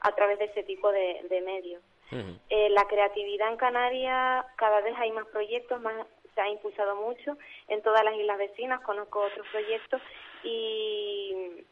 a 0.00 0.12
través 0.12 0.38
de 0.38 0.46
ese 0.46 0.62
tipo 0.62 0.90
de, 0.92 1.42
medios. 1.44 1.82
Eh, 2.48 2.70
la 2.70 2.86
creatividad 2.86 3.48
en 3.48 3.56
Canarias, 3.56 4.46
cada 4.56 4.80
vez 4.80 4.94
hay 4.96 5.12
más 5.12 5.26
proyectos, 5.26 5.80
más 5.82 6.06
se 6.38 6.40
ha 6.40 6.48
impulsado 6.48 6.94
mucho. 6.96 7.36
En 7.66 7.82
todas 7.82 8.04
las 8.04 8.14
islas 8.14 8.38
vecinas, 8.38 8.80
conozco 8.82 9.20
otros 9.20 9.46
proyectos. 9.48 10.00
Y, 10.44 11.64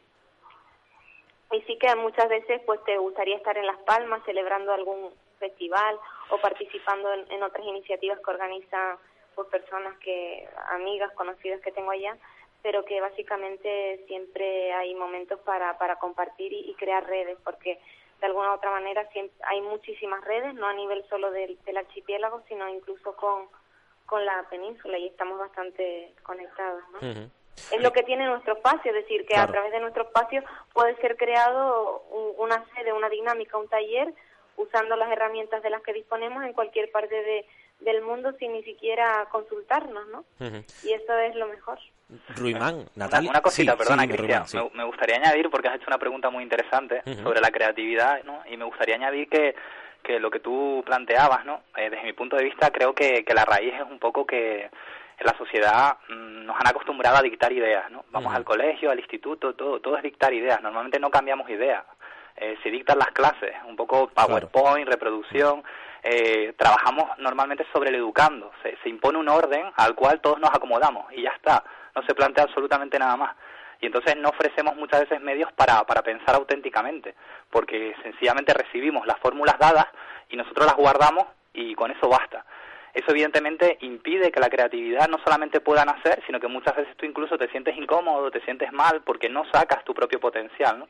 y 1.51 1.61
sí 1.61 1.77
que 1.77 1.95
muchas 1.95 2.27
veces 2.27 2.61
pues 2.65 2.83
te 2.83 2.97
gustaría 2.97 3.37
estar 3.37 3.57
en 3.57 3.65
Las 3.65 3.79
Palmas 3.79 4.21
celebrando 4.25 4.73
algún 4.73 5.13
festival 5.39 5.97
o 6.29 6.37
participando 6.39 7.13
en, 7.13 7.41
otras 7.43 7.65
iniciativas 7.65 8.19
que 8.19 8.31
organizan 8.31 8.97
pues 9.35 9.47
personas 9.47 9.97
que 9.99 10.47
amigas 10.69 11.13
conocidas 11.13 11.61
que 11.61 11.71
tengo 11.71 11.91
allá. 11.91 12.17
Pero 12.61 12.83
que 12.83 12.99
básicamente 12.99 14.03
siempre 14.07 14.73
hay 14.73 14.93
momentos 14.95 15.39
para, 15.41 15.77
para 15.77 15.97
compartir 15.97 16.51
y 16.51 16.73
crear 16.73 17.05
redes 17.05 17.37
porque 17.45 17.79
de 18.19 18.25
alguna 18.25 18.51
u 18.51 18.55
otra 18.55 18.71
manera 18.71 19.07
hay 19.43 19.61
muchísimas 19.61 20.23
redes, 20.23 20.53
no 20.55 20.67
a 20.67 20.73
nivel 20.73 21.05
solo 21.09 21.31
del, 21.31 21.57
archipiélago, 21.75 22.43
sino 22.47 22.67
incluso 22.67 23.15
con, 23.15 23.47
con 24.05 24.25
la 24.25 24.45
península 24.49 24.97
y 24.97 25.07
estamos 25.07 25.37
bastante 25.39 26.13
conectados. 26.23 26.83
¿no? 26.93 27.29
Es 27.71 27.81
lo 27.81 27.91
que 27.91 28.03
tiene 28.03 28.25
nuestro 28.25 28.53
espacio, 28.53 28.91
es 28.91 29.03
decir, 29.03 29.25
que 29.25 29.35
a 29.35 29.47
través 29.47 29.71
de 29.71 29.79
nuestro 29.79 30.03
espacio 30.03 30.43
puede 30.73 30.95
ser 30.97 31.17
creado 31.17 32.03
una 32.37 32.63
sede, 32.75 32.93
una 32.93 33.09
dinámica, 33.09 33.57
un 33.57 33.67
taller, 33.67 34.13
usando 34.57 34.95
las 34.95 35.11
herramientas 35.11 35.61
de 35.61 35.69
las 35.69 35.81
que 35.83 35.93
disponemos 35.93 36.43
en 36.43 36.53
cualquier 36.53 36.91
parte 36.91 37.15
de, 37.15 37.45
del 37.79 38.01
mundo 38.01 38.33
sin 38.39 38.53
ni 38.53 38.63
siquiera 38.63 39.27
consultarnos, 39.31 40.07
¿no? 40.07 40.25
Y 40.83 40.93
eso 40.93 41.17
es 41.17 41.35
lo 41.35 41.47
mejor. 41.47 41.79
Ruimán, 42.35 42.85
Natalia. 42.95 43.29
Una, 43.29 43.41
cosita, 43.41 43.75
perdona, 43.75 44.07
Cristian. 44.07 44.45
me, 44.73 44.85
gustaría 44.85 45.17
añadir, 45.17 45.49
porque 45.49 45.67
has 45.67 45.75
hecho 45.75 45.87
una 45.87 45.97
pregunta 45.97 46.29
muy 46.29 46.43
interesante 46.43 47.01
sobre 47.21 47.41
la 47.41 47.51
creatividad, 47.51 48.23
¿no? 48.23 48.41
Y 48.49 48.55
me 48.55 48.63
gustaría 48.63 48.95
añadir 48.95 49.27
que, 49.27 49.55
que 50.01 50.19
lo 50.19 50.31
que 50.31 50.39
tú 50.39 50.83
planteabas, 50.85 51.45
¿no? 51.45 51.63
Eh, 51.75 51.89
desde 51.89 52.05
mi 52.05 52.13
punto 52.13 52.37
de 52.37 52.45
vista, 52.45 52.71
creo 52.71 52.93
que, 52.93 53.25
que 53.25 53.33
la 53.33 53.43
raíz 53.43 53.73
es 53.73 53.81
un 53.81 53.99
poco 53.99 54.25
que 54.25 54.69
en 55.19 55.25
la 55.25 55.37
sociedad 55.37 55.97
mm, 56.07 56.45
nos 56.45 56.55
han 56.57 56.67
acostumbrado 56.67 57.17
a 57.17 57.21
dictar 57.21 57.51
ideas, 57.51 57.91
¿no? 57.91 58.05
Vamos 58.11 58.33
al 58.33 58.45
colegio, 58.45 58.89
al 58.89 58.99
instituto, 58.99 59.53
todo, 59.55 59.81
todo 59.81 59.97
es 59.97 60.03
dictar 60.03 60.33
ideas. 60.33 60.61
Normalmente 60.61 60.99
no 60.99 61.09
cambiamos 61.09 61.49
ideas. 61.49 61.83
Eh, 62.37 62.55
se 62.63 62.69
dictan 62.69 62.99
las 62.99 63.09
clases, 63.09 63.53
un 63.67 63.75
poco 63.75 64.07
PowerPoint, 64.09 64.87
reproducción. 64.87 65.61
Eh, 66.03 66.53
trabajamos 66.55 67.17
normalmente 67.17 67.65
sobre 67.73 67.89
el 67.89 67.95
educando. 67.95 68.51
Se, 68.63 68.77
se 68.81 68.87
impone 68.87 69.17
un 69.17 69.27
orden 69.27 69.65
al 69.75 69.93
cual 69.93 70.21
todos 70.21 70.39
nos 70.39 70.51
acomodamos 70.51 71.11
y 71.11 71.23
ya 71.23 71.31
está. 71.31 71.63
No 71.97 72.05
se 72.05 72.13
plantea 72.13 72.43
absolutamente 72.43 72.99
nada 72.99 73.17
más 73.17 73.35
y 73.79 73.85
entonces 73.85 74.15
no 74.17 74.29
ofrecemos 74.29 74.75
muchas 74.75 75.01
veces 75.01 75.21
medios 75.21 75.51
para, 75.53 75.83
para 75.83 76.01
pensar 76.01 76.35
auténticamente, 76.35 77.15
porque 77.49 77.95
sencillamente 78.03 78.53
recibimos 78.53 79.05
las 79.05 79.19
fórmulas 79.19 79.57
dadas 79.59 79.87
y 80.29 80.35
nosotros 80.35 80.65
las 80.65 80.75
guardamos 80.75 81.25
y 81.53 81.75
con 81.75 81.91
eso 81.91 82.07
basta. 82.09 82.45
Eso 82.93 83.11
evidentemente 83.11 83.77
impide 83.81 84.31
que 84.31 84.39
la 84.39 84.49
creatividad 84.49 85.07
no 85.07 85.19
solamente 85.23 85.59
pueda 85.59 85.85
nacer, 85.85 86.23
sino 86.25 86.39
que 86.39 86.47
muchas 86.47 86.75
veces 86.75 86.95
tú 86.97 87.05
incluso 87.05 87.37
te 87.37 87.49
sientes 87.49 87.77
incómodo, 87.77 88.31
te 88.31 88.41
sientes 88.41 88.71
mal 88.71 89.01
porque 89.01 89.29
no 89.29 89.45
sacas 89.51 89.83
tu 89.83 89.93
propio 89.93 90.19
potencial, 90.19 90.79
¿no? 90.79 90.87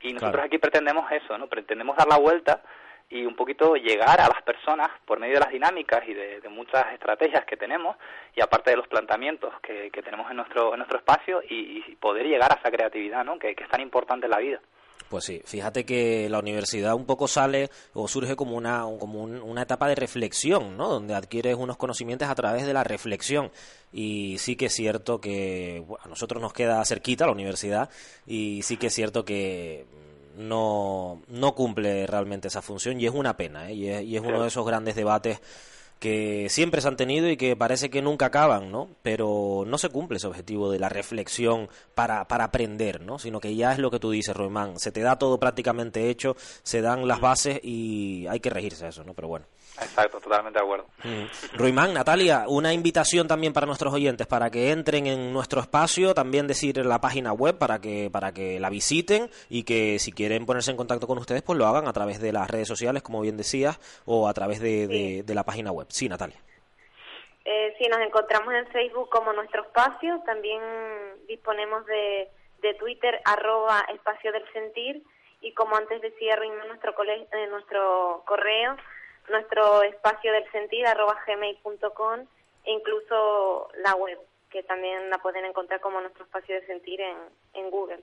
Y 0.00 0.12
nosotros 0.12 0.44
aquí 0.44 0.58
pretendemos 0.58 1.10
eso, 1.10 1.38
¿no? 1.38 1.46
Pretendemos 1.46 1.96
dar 1.96 2.08
la 2.08 2.18
vuelta 2.18 2.60
y 3.08 3.24
un 3.24 3.36
poquito 3.36 3.74
llegar 3.76 4.20
a 4.20 4.28
las 4.28 4.42
personas 4.42 4.88
por 5.04 5.20
medio 5.20 5.34
de 5.34 5.40
las 5.40 5.52
dinámicas 5.52 6.02
y 6.08 6.14
de, 6.14 6.40
muchas 6.50 6.84
estrategias 6.94 7.44
que 7.44 7.56
tenemos 7.56 7.96
y 8.34 8.40
aparte 8.40 8.70
de 8.70 8.76
los 8.76 8.88
planteamientos 8.88 9.52
que, 9.60 9.90
tenemos 10.02 10.30
en 10.30 10.38
nuestro, 10.38 10.72
en 10.72 10.78
nuestro 10.78 10.98
espacio 10.98 11.42
y, 11.48 11.80
poder 12.00 12.26
llegar 12.26 12.52
a 12.52 12.56
esa 12.56 12.70
creatividad 12.70 13.24
¿no? 13.24 13.38
que, 13.38 13.50
es 13.50 13.68
tan 13.68 13.80
importante 13.80 14.26
en 14.26 14.30
la 14.30 14.38
vida. 14.38 14.60
Pues 15.08 15.24
sí, 15.24 15.40
fíjate 15.44 15.84
que 15.84 16.28
la 16.28 16.40
universidad 16.40 16.94
un 16.94 17.06
poco 17.06 17.28
sale 17.28 17.68
o 17.94 18.08
surge 18.08 18.34
como 18.34 18.56
una, 18.56 18.82
como 18.98 19.22
una 19.22 19.62
etapa 19.62 19.86
de 19.86 19.94
reflexión, 19.94 20.76
¿no? 20.76 20.88
Donde 20.88 21.14
adquieres 21.14 21.54
unos 21.54 21.76
conocimientos 21.76 22.28
a 22.28 22.34
través 22.34 22.66
de 22.66 22.72
la 22.72 22.82
reflexión. 22.82 23.52
Y 23.92 24.38
sí 24.38 24.56
que 24.56 24.66
es 24.66 24.72
cierto 24.72 25.20
que 25.20 25.84
a 26.02 26.08
nosotros 26.08 26.42
nos 26.42 26.52
queda 26.52 26.84
cerquita 26.84 27.26
la 27.26 27.32
universidad 27.32 27.88
y 28.26 28.62
sí 28.62 28.78
que 28.78 28.88
es 28.88 28.94
cierto 28.94 29.24
que 29.24 29.84
no, 30.36 31.22
no 31.28 31.54
cumple 31.54 32.06
realmente 32.06 32.48
esa 32.48 32.62
función 32.62 33.00
y 33.00 33.06
es 33.06 33.12
una 33.14 33.36
pena, 33.36 33.70
¿eh? 33.70 33.74
y, 33.74 33.88
es, 33.88 34.02
y 34.02 34.16
es 34.16 34.22
uno 34.22 34.42
de 34.42 34.48
esos 34.48 34.66
grandes 34.66 34.94
debates 34.94 35.40
que 35.98 36.48
siempre 36.50 36.80
se 36.80 36.88
han 36.88 36.96
tenido 36.96 37.28
y 37.28 37.36
que 37.36 37.56
parece 37.56 37.88
que 37.88 38.02
nunca 38.02 38.26
acaban, 38.26 38.70
¿no? 38.70 38.88
Pero 39.02 39.64
no 39.66 39.78
se 39.78 39.88
cumple 39.88 40.18
ese 40.18 40.26
objetivo 40.26 40.70
de 40.70 40.78
la 40.78 40.88
reflexión 40.88 41.68
para, 41.94 42.28
para 42.28 42.44
aprender, 42.44 43.00
¿no? 43.00 43.18
Sino 43.18 43.40
que 43.40 43.56
ya 43.56 43.72
es 43.72 43.78
lo 43.78 43.90
que 43.90 43.98
tú 43.98 44.10
dices, 44.10 44.36
Roimán, 44.36 44.78
se 44.78 44.92
te 44.92 45.00
da 45.00 45.18
todo 45.18 45.38
prácticamente 45.38 46.10
hecho, 46.10 46.36
se 46.62 46.82
dan 46.82 47.08
las 47.08 47.20
bases 47.20 47.60
y 47.62 48.26
hay 48.28 48.40
que 48.40 48.50
regirse 48.50 48.84
a 48.84 48.88
eso, 48.88 49.04
¿no? 49.04 49.14
Pero 49.14 49.28
bueno. 49.28 49.46
Exacto, 49.82 50.20
totalmente 50.20 50.58
de 50.58 50.64
acuerdo. 50.64 50.86
Mm. 51.04 51.56
Ruimán, 51.56 51.92
Natalia, 51.92 52.44
una 52.48 52.72
invitación 52.72 53.28
también 53.28 53.52
para 53.52 53.66
nuestros 53.66 53.92
oyentes 53.92 54.26
para 54.26 54.50
que 54.50 54.70
entren 54.70 55.06
en 55.06 55.32
nuestro 55.32 55.60
espacio, 55.60 56.14
también 56.14 56.46
decir 56.46 56.84
la 56.84 57.00
página 57.00 57.32
web 57.32 57.58
para 57.58 57.80
que 57.80 58.08
para 58.10 58.32
que 58.32 58.58
la 58.58 58.70
visiten 58.70 59.28
y 59.50 59.64
que 59.64 59.98
si 59.98 60.12
quieren 60.12 60.46
ponerse 60.46 60.70
en 60.70 60.76
contacto 60.76 61.06
con 61.06 61.18
ustedes, 61.18 61.42
pues 61.42 61.58
lo 61.58 61.66
hagan 61.66 61.88
a 61.88 61.92
través 61.92 62.20
de 62.20 62.32
las 62.32 62.50
redes 62.50 62.68
sociales, 62.68 63.02
como 63.02 63.20
bien 63.20 63.36
decías, 63.36 63.78
o 64.06 64.28
a 64.28 64.34
través 64.34 64.60
de, 64.60 65.22
de, 65.24 65.34
la 65.34 65.44
página 65.44 65.70
web. 65.70 65.86
Sí, 65.90 66.08
Natalia. 66.08 66.38
Eh, 67.44 67.74
sí, 67.78 67.86
nos 67.88 68.00
encontramos 68.00 68.52
en 68.54 68.66
Facebook 68.68 69.10
como 69.10 69.32
nuestro 69.32 69.62
espacio, 69.62 70.20
también 70.24 70.60
disponemos 71.28 71.84
de, 71.86 72.28
de 72.62 72.74
Twitter, 72.74 73.20
arroba 73.24 73.84
espacio 73.94 74.32
del 74.32 74.50
sentir, 74.52 75.02
y 75.42 75.52
como 75.52 75.76
antes 75.76 76.00
decía 76.00 76.34
Ruimán, 76.36 76.68
nuestro, 76.68 76.94
eh, 77.04 77.46
nuestro 77.50 78.24
correo 78.26 78.76
nuestro 79.28 79.82
espacio 79.82 80.32
del 80.32 80.50
sentir 80.50 80.86
arroba 80.86 81.18
gmail.com 81.26 82.26
e 82.64 82.72
incluso 82.72 83.68
la 83.76 83.94
web 83.94 84.18
que 84.50 84.62
también 84.62 85.10
la 85.10 85.18
pueden 85.18 85.44
encontrar 85.44 85.80
como 85.80 86.00
nuestro 86.00 86.24
espacio 86.24 86.54
de 86.54 86.66
sentir 86.66 87.00
en, 87.00 87.16
en 87.54 87.70
Google. 87.70 88.00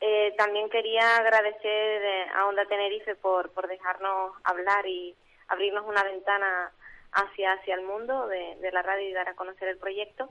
Eh, 0.00 0.34
también 0.36 0.68
quería 0.70 1.16
agradecer 1.16 2.02
eh, 2.04 2.26
a 2.34 2.46
Onda 2.46 2.64
Tenerife 2.66 3.14
por, 3.16 3.50
por 3.50 3.68
dejarnos 3.68 4.32
hablar 4.44 4.86
y 4.86 5.14
abrirnos 5.48 5.86
una 5.86 6.02
ventana 6.02 6.72
hacia, 7.12 7.52
hacia 7.52 7.74
el 7.74 7.82
mundo 7.82 8.26
de, 8.28 8.56
de 8.56 8.72
la 8.72 8.82
radio 8.82 9.08
y 9.08 9.12
dar 9.12 9.28
a 9.28 9.34
conocer 9.34 9.68
el 9.68 9.78
proyecto. 9.78 10.30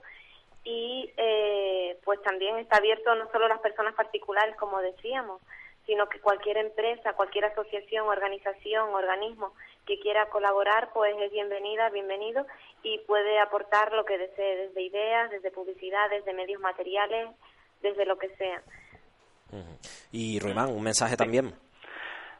Y 0.64 1.12
eh, 1.16 1.98
pues 2.04 2.22
también 2.22 2.56
está 2.58 2.76
abierto 2.76 3.14
no 3.14 3.30
solo 3.30 3.46
a 3.46 3.50
las 3.50 3.60
personas 3.60 3.94
particulares, 3.94 4.56
como 4.56 4.80
decíamos, 4.80 5.40
sino 5.86 6.08
que 6.08 6.20
cualquier 6.20 6.56
empresa, 6.56 7.12
cualquier 7.12 7.44
asociación, 7.46 8.08
organización, 8.08 8.94
organismo 8.94 9.52
que 9.86 9.98
quiera 10.00 10.26
colaborar, 10.26 10.90
pues 10.92 11.14
es 11.20 11.32
bienvenida, 11.32 11.90
bienvenido 11.90 12.46
y 12.82 12.98
puede 13.00 13.38
aportar 13.38 13.92
lo 13.92 14.04
que 14.04 14.18
desee, 14.18 14.68
desde 14.68 14.82
ideas, 14.82 15.30
desde 15.30 15.50
publicidad, 15.50 16.10
desde 16.10 16.32
medios 16.32 16.60
materiales, 16.60 17.28
desde 17.82 18.06
lo 18.06 18.18
que 18.18 18.28
sea. 18.36 18.62
Y 20.10 20.38
Ruimán, 20.40 20.70
un 20.70 20.82
mensaje 20.82 21.16
también. 21.16 21.54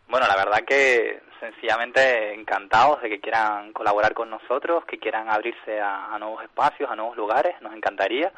Bueno, 0.09 0.27
la 0.27 0.37
verdad 0.37 0.65
que 0.67 1.21
sencillamente 1.41 2.35
encantados 2.35 3.03
de 3.03 3.09
que 3.09 3.21
quieran 3.21 3.73
colaborar 3.73 4.15
con 4.15 4.31
nosotros, 4.31 4.85
que 4.87 4.99
quieran 4.99 5.31
abrirse 5.31 5.81
a, 5.81 6.15
a 6.15 6.19
nuevos 6.19 6.43
espacios, 6.43 6.91
a 6.91 6.97
nuevos 6.97 7.17
lugares, 7.17 7.61
nos 7.61 7.75
encantaría. 7.75 8.33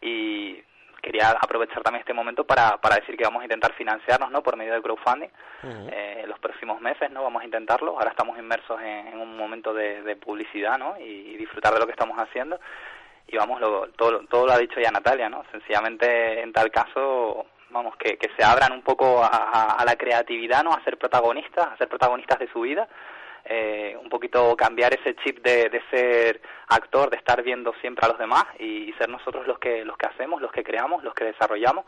Y 0.00 0.62
quería 1.00 1.30
aprovechar 1.30 1.82
también 1.82 2.00
este 2.00 2.14
momento 2.14 2.44
para, 2.44 2.76
para 2.78 2.96
decir 2.96 3.16
que 3.16 3.24
vamos 3.24 3.40
a 3.40 3.44
intentar 3.44 3.72
financiarnos 3.74 4.30
¿no? 4.30 4.42
por 4.42 4.56
medio 4.56 4.74
de 4.74 4.82
crowdfunding 4.82 5.28
eh, 5.62 6.24
los 6.26 6.38
próximos 6.38 6.80
meses 6.80 7.10
no 7.10 7.22
vamos 7.22 7.42
a 7.42 7.44
intentarlo. 7.44 7.92
Ahora 7.92 8.10
estamos 8.10 8.38
inmersos 8.38 8.80
en, 8.82 9.18
un 9.18 9.36
momento 9.36 9.74
de, 9.74 10.16
publicidad 10.16 10.78
¿no? 10.78 10.96
y, 10.98 11.36
disfrutar 11.36 11.72
de 11.72 11.80
lo 11.80 11.86
que 11.86 11.92
estamos 11.92 12.18
haciendo. 12.18 12.60
Y 13.26 13.36
vamos 13.36 13.60
lo, 13.60 13.88
todo 13.90 14.20
todo 14.26 14.46
lo 14.46 14.52
ha 14.52 14.58
dicho 14.58 14.80
ya 14.80 14.90
Natalia 14.90 15.28
no 15.28 15.44
sencillamente 15.52 16.42
en 16.42 16.52
tal 16.52 16.70
caso 16.70 17.46
vamos 17.70 17.96
que, 17.96 18.16
que 18.16 18.28
se 18.36 18.42
abran 18.42 18.72
un 18.72 18.82
poco 18.82 19.22
a, 19.22 19.76
a 19.78 19.84
la 19.84 19.94
creatividad 19.94 20.64
no 20.64 20.72
a 20.72 20.82
ser 20.82 20.98
protagonistas 20.98 21.68
a 21.68 21.76
ser 21.76 21.86
protagonistas 21.86 22.40
de 22.40 22.48
su 22.48 22.62
vida 22.62 22.88
eh, 23.44 23.96
un 24.00 24.08
poquito 24.08 24.56
cambiar 24.56 24.94
ese 24.94 25.14
chip 25.16 25.42
de, 25.42 25.68
de, 25.68 25.82
ser 25.90 26.40
actor, 26.68 27.10
de 27.10 27.16
estar 27.16 27.42
viendo 27.42 27.72
siempre 27.80 28.06
a 28.06 28.10
los 28.10 28.18
demás 28.18 28.44
y, 28.58 28.92
ser 28.98 29.08
nosotros 29.08 29.46
los 29.46 29.58
que 29.58 29.84
los 29.84 29.96
que 29.96 30.06
hacemos, 30.06 30.42
los 30.42 30.52
que 30.52 30.62
creamos, 30.62 31.02
los 31.02 31.14
que 31.14 31.24
desarrollamos 31.24 31.86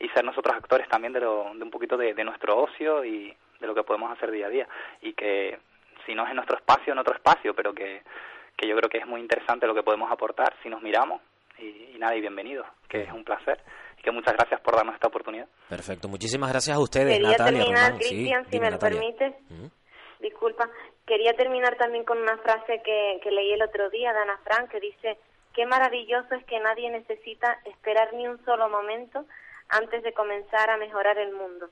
y 0.00 0.08
ser 0.08 0.24
nosotros 0.24 0.56
actores 0.56 0.88
también 0.88 1.12
de, 1.12 1.20
lo, 1.20 1.52
de 1.54 1.62
un 1.62 1.70
poquito 1.70 1.96
de, 1.96 2.14
de 2.14 2.24
nuestro 2.24 2.58
ocio 2.58 3.04
y 3.04 3.34
de 3.60 3.66
lo 3.66 3.74
que 3.74 3.82
podemos 3.82 4.10
hacer 4.10 4.30
día 4.30 4.46
a 4.46 4.50
día 4.50 4.68
y 5.02 5.12
que 5.12 5.58
si 6.06 6.14
no 6.14 6.24
es 6.24 6.30
en 6.30 6.36
nuestro 6.36 6.56
espacio, 6.56 6.92
en 6.92 6.98
otro 6.98 7.14
espacio, 7.14 7.54
pero 7.54 7.72
que, 7.72 8.02
que 8.56 8.66
yo 8.66 8.76
creo 8.76 8.88
que 8.88 8.98
es 8.98 9.06
muy 9.06 9.20
interesante 9.20 9.66
lo 9.66 9.74
que 9.74 9.82
podemos 9.82 10.10
aportar 10.10 10.54
si 10.62 10.68
nos 10.68 10.82
miramos 10.82 11.20
y, 11.58 11.98
nada, 11.98 12.16
y 12.16 12.20
bienvenidos, 12.20 12.66
que 12.88 13.02
es 13.02 13.12
un 13.12 13.24
placer 13.24 13.60
y 13.98 14.02
que 14.02 14.10
muchas 14.10 14.34
gracias 14.34 14.60
por 14.60 14.76
darnos 14.76 14.94
esta 14.94 15.08
oportunidad. 15.08 15.46
Perfecto, 15.68 16.08
muchísimas 16.08 16.50
gracias 16.50 16.76
a 16.76 16.80
ustedes, 16.80 17.14
Quería 17.14 17.30
Natalia. 17.30 17.60
Terminar, 17.60 17.94
Cristian, 17.96 18.46
si 18.50 18.60
me 18.60 18.70
lo 18.70 18.78
permites. 18.78 19.34
Disculpa, 20.20 20.68
quería 21.06 21.34
terminar 21.34 21.76
también 21.76 22.04
con 22.04 22.18
una 22.18 22.38
frase 22.38 22.82
que, 22.84 23.20
que 23.22 23.30
leí 23.30 23.52
el 23.52 23.62
otro 23.62 23.88
día 23.90 24.12
de 24.12 24.18
Ana 24.20 24.38
Frank 24.44 24.70
que 24.70 24.80
dice, 24.80 25.18
qué 25.54 25.66
maravilloso 25.66 26.34
es 26.34 26.44
que 26.44 26.58
nadie 26.60 26.90
necesita 26.90 27.60
esperar 27.64 28.12
ni 28.14 28.26
un 28.26 28.44
solo 28.44 28.68
momento 28.68 29.24
antes 29.68 30.02
de 30.02 30.12
comenzar 30.12 30.70
a 30.70 30.76
mejorar 30.76 31.18
el 31.18 31.32
mundo. 31.32 31.68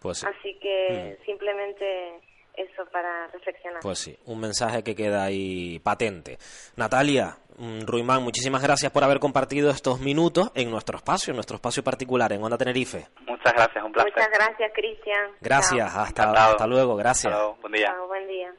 Pues 0.00 0.24
Así 0.24 0.58
que 0.58 1.18
mm. 1.20 1.24
simplemente 1.24 2.20
eso 2.56 2.84
para 2.92 3.26
reflexionar. 3.28 3.80
Pues 3.80 3.98
sí, 3.98 4.16
un 4.26 4.40
mensaje 4.40 4.82
que 4.82 4.94
queda 4.94 5.24
ahí 5.24 5.78
patente. 5.80 6.38
Natalia, 6.76 7.36
mm, 7.58 7.82
Ruimán, 7.86 8.22
muchísimas 8.22 8.62
gracias 8.62 8.90
por 8.92 9.04
haber 9.04 9.18
compartido 9.20 9.70
estos 9.70 10.00
minutos 10.00 10.50
en 10.54 10.70
nuestro 10.70 10.96
espacio, 10.96 11.32
en 11.32 11.36
nuestro 11.36 11.56
espacio 11.56 11.82
particular, 11.82 12.32
en 12.32 12.42
Onda 12.42 12.58
Tenerife. 12.58 13.06
Muchas 13.26 13.52
gracias, 13.52 13.84
un 13.84 13.92
placer. 13.92 14.12
Muchas 14.12 14.30
gracias, 14.30 14.72
Cristian. 14.74 15.30
Gracias, 15.40 15.94
hasta, 15.94 16.30
hasta 16.50 16.66
luego, 16.66 16.96
gracias. 16.96 17.32
Hasta 17.32 17.44
luego. 17.44 17.58
Buen 17.60 17.72
día. 17.72 17.86
Chao, 17.86 18.06
buen 18.06 18.28
día. 18.28 18.54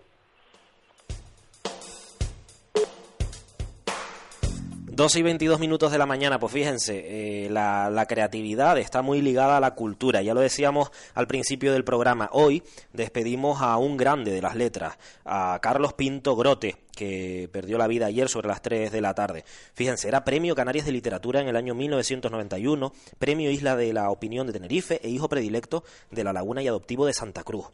12 4.93 5.19
y 5.19 5.21
22 5.21 5.57
minutos 5.61 5.89
de 5.93 5.97
la 5.97 6.05
mañana, 6.05 6.37
pues 6.37 6.51
fíjense, 6.51 7.45
eh, 7.45 7.49
la, 7.49 7.89
la, 7.89 8.07
creatividad 8.07 8.77
está 8.77 9.01
muy 9.01 9.21
ligada 9.21 9.55
a 9.55 9.61
la 9.61 9.73
cultura, 9.73 10.21
ya 10.21 10.33
lo 10.33 10.41
decíamos 10.41 10.91
al 11.13 11.27
principio 11.27 11.71
del 11.71 11.85
programa. 11.85 12.29
Hoy 12.33 12.61
despedimos 12.91 13.61
a 13.61 13.77
un 13.77 13.95
grande 13.95 14.33
de 14.33 14.41
las 14.41 14.53
letras, 14.53 14.97
a 15.23 15.57
Carlos 15.61 15.93
Pinto 15.93 16.35
Grote, 16.35 16.75
que 16.93 17.47
perdió 17.53 17.77
la 17.77 17.87
vida 17.87 18.07
ayer 18.07 18.27
sobre 18.27 18.49
las 18.49 18.61
3 18.61 18.91
de 18.91 18.99
la 18.99 19.13
tarde. 19.13 19.45
Fíjense, 19.75 20.09
era 20.09 20.25
Premio 20.25 20.55
Canarias 20.55 20.85
de 20.85 20.91
Literatura 20.91 21.39
en 21.39 21.47
el 21.47 21.55
año 21.55 21.73
1991, 21.73 22.91
Premio 23.17 23.49
Isla 23.49 23.77
de 23.77 23.93
la 23.93 24.09
Opinión 24.09 24.45
de 24.45 24.53
Tenerife 24.53 24.99
e 25.01 25.09
hijo 25.09 25.29
predilecto 25.29 25.85
de 26.09 26.25
la 26.25 26.33
Laguna 26.33 26.61
y 26.63 26.67
Adoptivo 26.67 27.05
de 27.05 27.13
Santa 27.13 27.43
Cruz. 27.43 27.67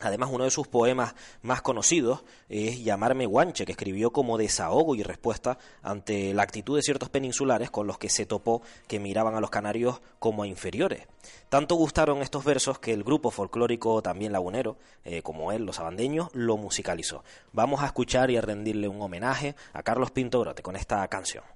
Además, 0.00 0.28
uno 0.30 0.44
de 0.44 0.50
sus 0.50 0.68
poemas 0.68 1.14
más 1.40 1.62
conocidos 1.62 2.22
es 2.50 2.84
Llamarme 2.84 3.24
Guanche, 3.24 3.64
que 3.64 3.72
escribió 3.72 4.12
como 4.12 4.36
desahogo 4.36 4.94
y 4.94 5.02
respuesta 5.02 5.58
ante 5.82 6.34
la 6.34 6.42
actitud 6.42 6.76
de 6.76 6.82
ciertos 6.82 7.08
peninsulares 7.08 7.70
con 7.70 7.86
los 7.86 7.96
que 7.96 8.10
se 8.10 8.26
topó 8.26 8.60
que 8.88 9.00
miraban 9.00 9.34
a 9.34 9.40
los 9.40 9.48
canarios 9.48 10.02
como 10.18 10.44
inferiores. 10.44 11.06
Tanto 11.48 11.76
gustaron 11.76 12.20
estos 12.20 12.44
versos 12.44 12.78
que 12.78 12.92
el 12.92 13.04
grupo 13.04 13.30
folclórico 13.30 14.02
también 14.02 14.32
lagunero, 14.32 14.76
eh, 15.04 15.22
como 15.22 15.50
él, 15.50 15.64
los 15.64 15.80
abandeños, 15.80 16.28
lo 16.34 16.58
musicalizó. 16.58 17.24
Vamos 17.52 17.82
a 17.82 17.86
escuchar 17.86 18.30
y 18.30 18.36
a 18.36 18.42
rendirle 18.42 18.88
un 18.88 19.00
homenaje 19.00 19.56
a 19.72 19.82
Carlos 19.82 20.10
Pinto 20.10 20.40
Grote 20.40 20.62
con 20.62 20.76
esta 20.76 21.06
canción. 21.08 21.55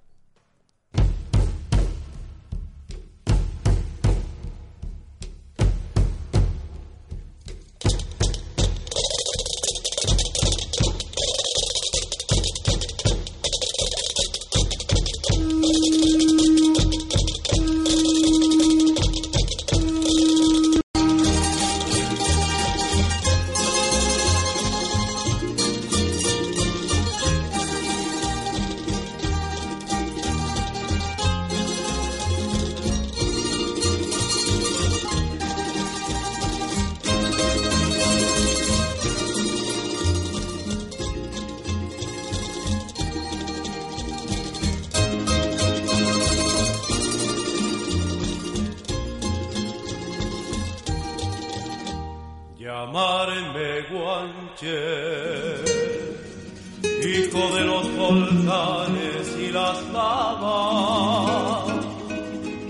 hijo 57.02 57.54
de 57.54 57.64
los 57.64 57.96
volcanes 57.96 59.36
y 59.38 59.50
las 59.50 59.82
lavas, 59.90 61.64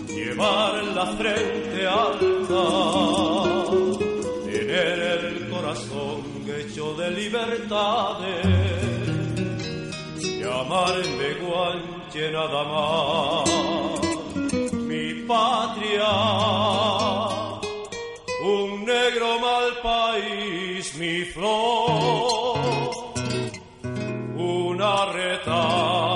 llevar 0.07 0.85
la 0.94 1.07
frente 1.07 1.87
alta, 1.88 2.64
tener 4.44 5.00
el 5.00 5.50
corazón 5.50 6.22
hecho 6.61 6.94
de 6.94 7.11
libertades, 7.11 8.46
llamarme 10.38 11.35
guanche 11.42 12.31
nada 12.31 12.64
más, 12.64 13.50
mi 14.74 15.14
patria, 15.26 16.09
un 18.44 18.85
negro 18.85 19.39
país 19.83 20.95
mi 20.97 21.25
flor, 21.25 22.59
una 24.37 25.12
reta. 25.12 26.10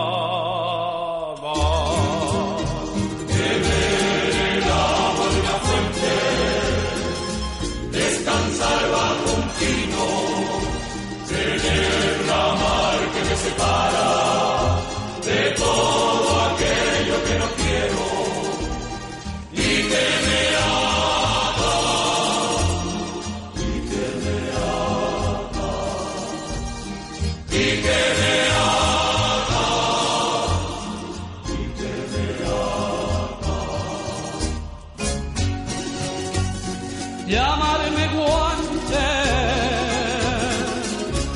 llamarme 37.27 38.09
guante, 38.15 39.07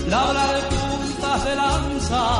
labrar 0.09 0.61
puntas 0.69 1.45
de 1.45 1.57
lanza. 1.57 2.38